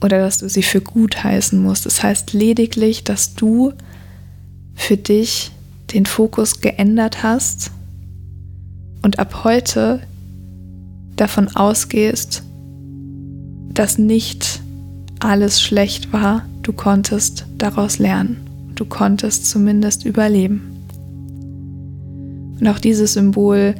oder 0.00 0.20
dass 0.20 0.38
du 0.38 0.48
sie 0.48 0.62
für 0.62 0.80
gut 0.80 1.24
heißen 1.24 1.60
musst. 1.60 1.86
Das 1.86 2.04
heißt 2.04 2.32
lediglich, 2.32 3.02
dass 3.02 3.34
du 3.34 3.72
für 4.74 4.96
dich 4.96 5.50
den 5.92 6.06
Fokus 6.06 6.60
geändert 6.60 7.24
hast 7.24 7.72
und 9.02 9.18
ab 9.18 9.42
heute 9.42 10.00
davon 11.16 11.48
ausgehst, 11.48 12.44
dass 13.72 13.98
nicht 13.98 14.60
alles 15.20 15.60
schlecht 15.60 16.12
war, 16.12 16.44
du 16.62 16.72
konntest 16.72 17.46
daraus 17.56 17.98
lernen, 17.98 18.36
du 18.74 18.84
konntest 18.84 19.48
zumindest 19.50 20.04
überleben. 20.04 20.74
Und 22.60 22.66
auch 22.68 22.78
dieses 22.78 23.14
Symbol 23.14 23.74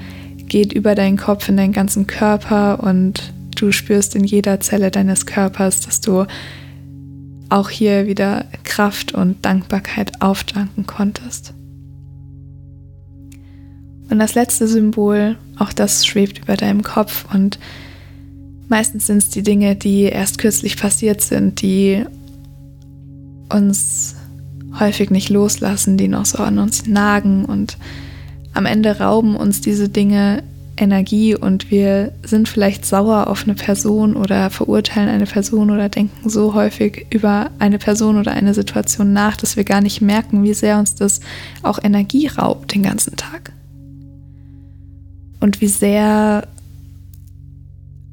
geht 0.46 0.72
über 0.72 0.94
deinen 0.94 1.16
Kopf 1.16 1.48
in 1.48 1.57
deinen 1.57 1.72
ganzen 1.72 2.07
Körper 2.07 2.83
und 2.83 3.33
du 3.57 3.72
spürst 3.72 4.14
in 4.14 4.24
jeder 4.24 4.61
Zelle 4.61 4.90
deines 4.90 5.27
Körpers, 5.27 5.81
dass 5.81 6.01
du 6.01 6.27
auch 7.48 7.70
hier 7.70 8.07
wieder 8.07 8.46
Kraft 8.64 9.14
und 9.14 9.44
Dankbarkeit 9.44 10.20
aufdanken 10.20 10.87
konntest. 10.87 11.55
Und 14.11 14.18
das 14.18 14.35
letzte 14.35 14.66
Symbol, 14.68 15.37
auch 15.59 15.72
das 15.72 16.07
schwebt 16.07 16.38
über 16.38 16.57
deinem 16.57 16.83
Kopf 16.83 17.27
und 17.33 17.59
meistens 18.68 19.07
sind 19.07 19.18
es 19.18 19.31
die 19.31 19.42
Dinge, 19.42 19.76
die 19.76 20.02
erst 20.02 20.38
kürzlich 20.38 20.76
passiert 20.76 21.20
sind, 21.20 21.62
die 21.62 22.04
uns 23.52 24.14
häufig 24.78 25.11
nicht 25.11 25.31
loslassen, 25.31 25.96
die 25.96 26.09
noch 26.09 26.26
so 26.26 26.38
an 26.38 26.59
uns 26.59 26.87
nagen 26.87 27.44
und 27.44 27.78
am 28.54 28.66
Ende 28.66 28.98
rauben 28.98 29.37
uns 29.37 29.61
diese 29.61 29.88
Dinge 29.88 30.42
Energie 30.81 31.35
und 31.35 31.70
wir 31.70 32.12
sind 32.22 32.48
vielleicht 32.48 32.85
sauer 32.85 33.26
auf 33.26 33.44
eine 33.44 33.54
Person 33.54 34.16
oder 34.16 34.50
verurteilen 34.50 35.09
eine 35.09 35.26
Person 35.26 35.70
oder 35.70 35.88
denken 35.88 36.28
so 36.28 36.54
häufig 36.54 37.07
über 37.11 37.50
eine 37.59 37.78
Person 37.78 38.16
oder 38.18 38.33
eine 38.33 38.54
Situation 38.54 39.12
nach, 39.12 39.37
dass 39.37 39.57
wir 39.57 39.64
gar 39.64 39.81
nicht 39.81 40.00
merken, 40.00 40.42
wie 40.44 40.54
sehr 40.54 40.78
uns 40.78 40.94
das 40.94 41.20
auch 41.62 41.83
Energie 41.83 42.28
raubt 42.28 42.74
den 42.74 42.83
ganzen 42.83 43.16
Tag. 43.16 43.52
Und 45.40 45.61
wie 45.61 45.68
sehr 45.68 46.46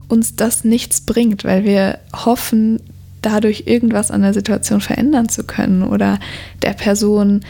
uns 0.07 0.35
das 0.35 0.63
nichts 0.63 1.01
bringt, 1.01 1.43
weil 1.43 1.63
wir 1.63 1.99
hoffen, 2.13 2.79
dadurch 3.21 3.63
irgendwas 3.65 4.11
an 4.11 4.21
der 4.21 4.33
Situation 4.33 4.81
verändern 4.81 5.29
zu 5.29 5.43
können 5.43 5.81
oder 5.83 6.19
der 6.61 6.73
Person 6.73 7.41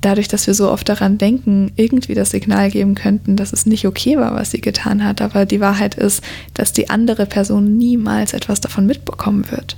dadurch, 0.00 0.28
dass 0.28 0.46
wir 0.46 0.54
so 0.54 0.70
oft 0.70 0.88
daran 0.88 1.18
denken, 1.18 1.72
irgendwie 1.76 2.14
das 2.14 2.30
Signal 2.30 2.70
geben 2.70 2.94
könnten, 2.94 3.36
dass 3.36 3.52
es 3.52 3.66
nicht 3.66 3.86
okay 3.86 4.16
war, 4.16 4.34
was 4.34 4.50
sie 4.50 4.60
getan 4.60 5.04
hat. 5.04 5.20
Aber 5.20 5.46
die 5.46 5.60
Wahrheit 5.60 5.94
ist, 5.94 6.22
dass 6.54 6.72
die 6.72 6.90
andere 6.90 7.26
Person 7.26 7.76
niemals 7.76 8.32
etwas 8.32 8.60
davon 8.60 8.86
mitbekommen 8.86 9.50
wird. 9.50 9.76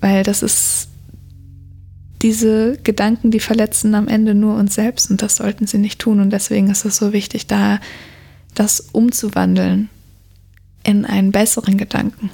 Weil 0.00 0.24
das 0.24 0.42
ist 0.42 0.88
diese 2.22 2.78
Gedanken, 2.82 3.30
die 3.30 3.40
verletzen 3.40 3.94
am 3.94 4.08
Ende 4.08 4.34
nur 4.34 4.56
uns 4.56 4.74
selbst 4.74 5.10
und 5.10 5.22
das 5.22 5.36
sollten 5.36 5.66
sie 5.66 5.78
nicht 5.78 5.98
tun. 5.98 6.20
Und 6.20 6.30
deswegen 6.30 6.70
ist 6.70 6.84
es 6.84 6.96
so 6.96 7.12
wichtig, 7.12 7.46
da 7.46 7.80
das 8.54 8.80
umzuwandeln 8.92 9.88
in 10.84 11.04
einen 11.04 11.32
besseren 11.32 11.76
Gedanken. 11.76 12.30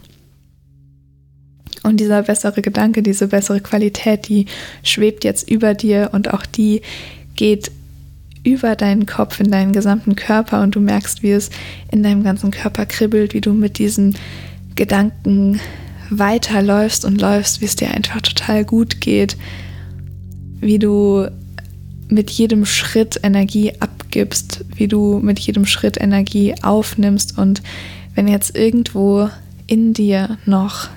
Und 1.83 2.01
dieser 2.01 2.23
bessere 2.23 2.61
Gedanke, 2.61 3.03
diese 3.03 3.29
bessere 3.29 3.61
Qualität, 3.61 4.29
die 4.29 4.47
schwebt 4.83 5.25
jetzt 5.25 5.49
über 5.51 5.75
dir 5.75 6.11
und 6.13 6.33
auch 6.35 6.45
die 6.45 6.83
geht 7.35 7.71
über 8.45 8.77
deinen 8.77 9.07
Kopf 9.07 9.41
in 9.41 9.51
deinen 9.51 9.73
gesamten 9.73 10.17
Körper 10.17 10.63
und 10.63 10.75
du 10.75 10.81
merkst, 10.81 11.23
wie 11.23 11.33
es 11.33 11.51
in 11.91 12.03
deinem 12.03 12.25
ganzen 12.25 12.51
Körper 12.51 12.85
kribbelt, 12.87 13.35
wie 13.35 13.41
du 13.41 13.53
mit 13.53 13.79
diesen 13.79 14.17
Gedanken 14.75 15.61
weiterläufst 16.11 17.05
und 17.05 17.21
läufst, 17.21 17.61
wie 17.61 17.67
es 17.67 17.77
dir 17.77 17.91
einfach 17.91 18.21
total 18.21 18.65
gut 18.65 19.01
geht, 19.01 19.37
wie 20.61 20.79
du 20.79 21.29
mit 22.09 22.31
jedem 22.31 22.65
Schritt 22.65 23.21
Energie 23.23 23.73
abgibst, 23.81 24.65
wie 24.75 24.89
du 24.89 25.21
mit 25.21 25.39
jedem 25.39 25.67
Schritt 25.67 26.01
Energie 26.01 26.55
aufnimmst 26.63 27.37
und 27.39 27.63
wenn 28.15 28.29
jetzt 28.29 28.57
irgendwo 28.57 29.29
in 29.67 29.93
dir 29.93 30.39
noch 30.47 30.89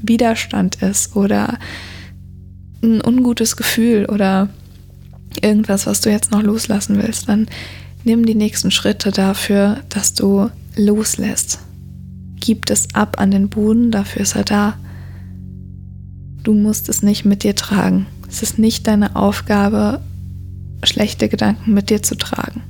Widerstand 0.00 0.82
ist 0.82 1.16
oder 1.16 1.58
ein 2.82 3.04
ungutes 3.04 3.56
Gefühl 3.56 4.06
oder 4.06 4.48
irgendwas, 5.42 5.86
was 5.86 6.00
du 6.00 6.10
jetzt 6.10 6.30
noch 6.30 6.42
loslassen 6.42 7.02
willst, 7.02 7.28
dann 7.28 7.46
nimm 8.04 8.24
die 8.26 8.34
nächsten 8.34 8.70
Schritte 8.70 9.10
dafür, 9.10 9.80
dass 9.88 10.14
du 10.14 10.50
loslässt. 10.76 11.60
Gib 12.36 12.70
es 12.70 12.94
ab 12.94 13.18
an 13.18 13.30
den 13.30 13.48
Boden, 13.48 13.90
dafür 13.90 14.22
ist 14.22 14.36
er 14.36 14.44
da. 14.44 14.78
Du 16.44 16.54
musst 16.54 16.88
es 16.88 17.02
nicht 17.02 17.24
mit 17.24 17.42
dir 17.42 17.56
tragen. 17.56 18.06
Es 18.28 18.42
ist 18.42 18.58
nicht 18.58 18.86
deine 18.86 19.16
Aufgabe, 19.16 20.00
schlechte 20.84 21.28
Gedanken 21.28 21.72
mit 21.72 21.90
dir 21.90 22.02
zu 22.02 22.14
tragen. 22.14 22.62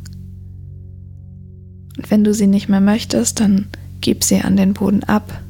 Und 1.97 2.11
wenn 2.11 2.23
du 2.25 2.33
sie 2.33 2.47
nicht 2.47 2.68
mehr 2.68 2.81
möchtest, 2.81 3.40
dann 3.40 3.66
gib 4.01 4.23
sie 4.23 4.40
an 4.40 4.57
den 4.57 4.73
Boden 4.73 5.03
ab. 5.05 5.42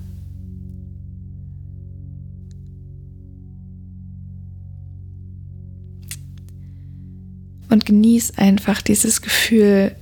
Und 7.71 7.85
genieß 7.85 8.39
einfach 8.39 8.81
dieses 8.81 9.21
Gefühl, 9.21 9.95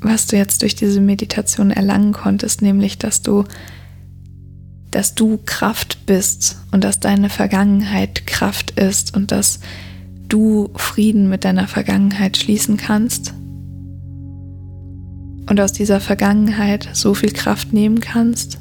was 0.00 0.28
du 0.28 0.36
jetzt 0.36 0.62
durch 0.62 0.76
diese 0.76 1.00
Meditation 1.00 1.72
erlangen 1.72 2.12
konntest, 2.12 2.62
nämlich 2.62 2.98
dass 2.98 3.22
du 3.22 3.44
dass 4.90 5.14
du 5.14 5.38
Kraft 5.44 6.06
bist 6.06 6.58
und 6.72 6.84
dass 6.84 7.00
deine 7.00 7.30
Vergangenheit 7.30 8.26
Kraft 8.26 8.72
ist 8.72 9.16
und 9.16 9.32
dass 9.32 9.60
du 10.28 10.70
Frieden 10.76 11.28
mit 11.28 11.44
deiner 11.44 11.68
Vergangenheit 11.68 12.36
schließen 12.36 12.76
kannst 12.76 13.34
und 15.48 15.60
aus 15.60 15.72
dieser 15.72 16.00
Vergangenheit 16.00 16.88
so 16.92 17.14
viel 17.14 17.32
Kraft 17.32 17.72
nehmen 17.72 18.00
kannst, 18.00 18.58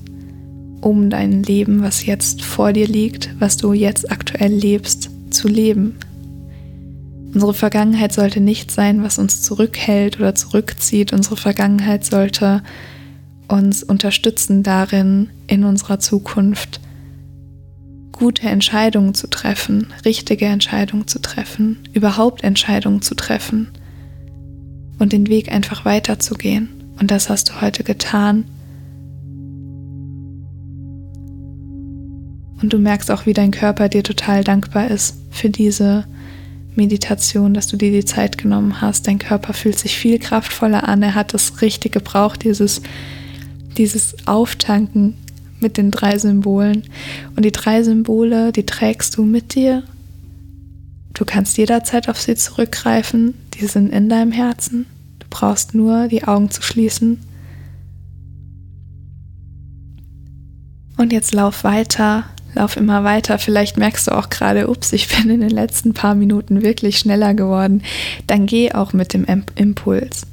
um 0.81 1.09
dein 1.09 1.43
Leben, 1.43 1.83
was 1.83 2.05
jetzt 2.05 2.41
vor 2.41 2.73
dir 2.73 2.87
liegt, 2.87 3.29
was 3.39 3.57
du 3.57 3.73
jetzt 3.73 4.11
aktuell 4.11 4.53
lebst, 4.53 5.09
zu 5.29 5.47
leben. 5.47 5.95
Unsere 7.33 7.53
Vergangenheit 7.53 8.11
sollte 8.11 8.41
nicht 8.41 8.71
sein, 8.71 9.03
was 9.03 9.19
uns 9.19 9.43
zurückhält 9.43 10.19
oder 10.19 10.33
zurückzieht. 10.33 11.13
Unsere 11.13 11.37
Vergangenheit 11.37 12.03
sollte 12.03 12.63
uns 13.47 13.83
unterstützen 13.83 14.63
darin, 14.63 15.29
in 15.49 15.63
unserer 15.63 15.99
Zukunft 15.99 16.79
gute 18.11 18.47
Entscheidungen 18.47 19.13
zu 19.13 19.27
treffen, 19.27 19.93
richtige 20.05 20.45
Entscheidungen 20.45 21.07
zu 21.07 21.19
treffen, 21.19 21.79
überhaupt 21.93 22.43
Entscheidungen 22.43 23.01
zu 23.01 23.15
treffen 23.15 23.69
und 24.99 25.13
den 25.13 25.27
Weg 25.27 25.51
einfach 25.51 25.85
weiterzugehen. 25.85 26.69
Und 26.99 27.11
das 27.11 27.29
hast 27.29 27.49
du 27.49 27.61
heute 27.61 27.83
getan. 27.83 28.45
Und 32.61 32.73
du 32.73 32.77
merkst 32.77 33.09
auch, 33.09 33.25
wie 33.25 33.33
dein 33.33 33.51
Körper 33.51 33.87
dir 33.87 34.03
total 34.03 34.43
dankbar 34.43 34.89
ist 34.89 35.17
für 35.31 35.49
diese 35.49 36.05
Meditation, 36.75 37.53
dass 37.53 37.67
du 37.67 37.77
dir 37.77 37.91
die 37.91 38.03
Zeit 38.03 38.37
genommen 38.37 38.81
hast. 38.81 39.07
Dein 39.07 39.17
Körper 39.17 39.53
fühlt 39.53 39.79
sich 39.79 39.97
viel 39.97 40.19
kraftvoller 40.19 40.87
an. 40.87 41.01
Er 41.01 41.15
hat 41.15 41.33
das 41.33 41.61
richtig 41.61 41.93
gebraucht, 41.93 42.43
dieses 42.43 42.81
dieses 43.79 44.27
Auftanken 44.27 45.15
mit 45.59 45.77
den 45.77 45.91
drei 45.91 46.17
Symbolen. 46.17 46.83
Und 47.35 47.43
die 47.43 47.51
drei 47.51 47.83
Symbole, 47.83 48.51
die 48.51 48.65
trägst 48.65 49.17
du 49.17 49.23
mit 49.23 49.55
dir. 49.55 49.83
Du 51.13 51.25
kannst 51.25 51.57
jederzeit 51.57 52.09
auf 52.09 52.19
sie 52.19 52.35
zurückgreifen. 52.35 53.33
Die 53.55 53.67
sind 53.67 53.91
in 53.91 54.09
deinem 54.09 54.31
Herzen. 54.31 54.85
Du 55.19 55.27
brauchst 55.29 55.75
nur 55.75 56.07
die 56.07 56.23
Augen 56.23 56.49
zu 56.49 56.61
schließen. 56.61 57.19
Und 60.97 61.13
jetzt 61.13 61.33
lauf 61.33 61.63
weiter 61.63 62.25
Lauf 62.55 62.77
immer 62.77 63.03
weiter. 63.03 63.37
Vielleicht 63.37 63.77
merkst 63.77 64.07
du 64.07 64.11
auch 64.11 64.29
gerade, 64.29 64.69
ups, 64.69 64.91
ich 64.93 65.07
bin 65.07 65.29
in 65.29 65.41
den 65.41 65.51
letzten 65.51 65.93
paar 65.93 66.15
Minuten 66.15 66.61
wirklich 66.61 66.97
schneller 66.97 67.33
geworden. 67.33 67.83
Dann 68.27 68.47
geh 68.47 68.71
auch 68.71 68.93
mit 68.93 69.13
dem 69.13 69.25
Impuls. 69.55 70.23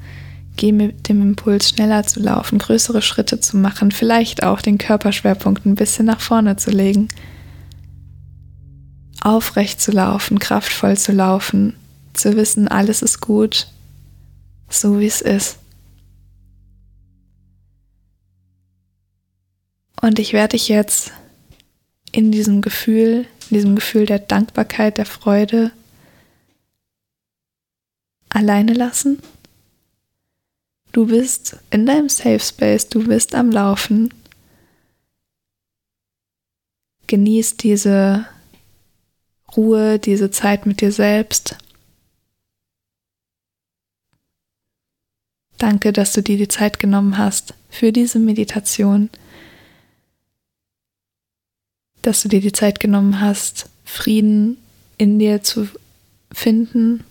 Geh 0.56 0.72
mit 0.72 1.08
dem 1.08 1.20
Impuls, 1.20 1.68
schneller 1.68 2.04
zu 2.04 2.20
laufen, 2.20 2.58
größere 2.58 3.02
Schritte 3.02 3.40
zu 3.40 3.58
machen, 3.58 3.92
vielleicht 3.92 4.42
auch 4.42 4.62
den 4.62 4.78
Körperschwerpunkt 4.78 5.66
ein 5.66 5.74
bisschen 5.74 6.06
nach 6.06 6.20
vorne 6.20 6.56
zu 6.56 6.70
legen. 6.70 7.08
Aufrecht 9.20 9.80
zu 9.80 9.92
laufen, 9.92 10.38
kraftvoll 10.38 10.96
zu 10.96 11.12
laufen, 11.12 11.76
zu 12.14 12.36
wissen, 12.36 12.68
alles 12.68 13.02
ist 13.02 13.20
gut, 13.20 13.68
so 14.70 14.98
wie 14.98 15.06
es 15.06 15.20
ist. 15.20 15.58
Und 20.00 20.18
ich 20.18 20.32
werde 20.32 20.56
dich 20.56 20.68
jetzt 20.68 21.12
in 22.12 22.30
diesem 22.30 22.62
Gefühl, 22.62 23.26
in 23.50 23.56
diesem 23.56 23.74
Gefühl 23.74 24.06
der 24.06 24.20
Dankbarkeit, 24.20 24.98
der 24.98 25.06
Freude 25.06 25.70
alleine 28.28 28.72
lassen. 28.72 29.18
Du 30.96 31.04
bist 31.04 31.58
in 31.68 31.84
deinem 31.84 32.08
Safe 32.08 32.40
Space, 32.40 32.88
du 32.88 33.06
bist 33.06 33.34
am 33.34 33.50
Laufen. 33.50 34.14
Genieß 37.06 37.58
diese 37.58 38.24
Ruhe, 39.54 39.98
diese 39.98 40.30
Zeit 40.30 40.64
mit 40.64 40.80
dir 40.80 40.90
selbst. 40.90 41.58
Danke, 45.58 45.92
dass 45.92 46.14
du 46.14 46.22
dir 46.22 46.38
die 46.38 46.48
Zeit 46.48 46.78
genommen 46.78 47.18
hast 47.18 47.52
für 47.68 47.92
diese 47.92 48.18
Meditation 48.18 49.10
dass 52.00 52.22
du 52.22 52.28
dir 52.28 52.40
die 52.40 52.52
Zeit 52.52 52.80
genommen 52.80 53.20
hast, 53.20 53.68
Frieden 53.84 54.56
in 54.96 55.18
dir 55.18 55.42
zu 55.42 55.68
finden, 56.32 57.04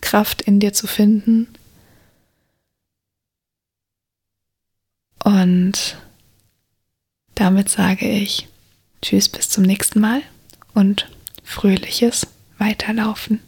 Kraft 0.00 0.40
in 0.40 0.60
dir 0.60 0.72
zu 0.72 0.86
finden. 0.86 1.48
Und 5.24 5.96
damit 7.34 7.68
sage 7.68 8.08
ich 8.08 8.48
Tschüss 9.02 9.28
bis 9.28 9.48
zum 9.48 9.64
nächsten 9.64 10.00
Mal 10.00 10.22
und 10.74 11.08
fröhliches 11.42 12.26
Weiterlaufen. 12.58 13.40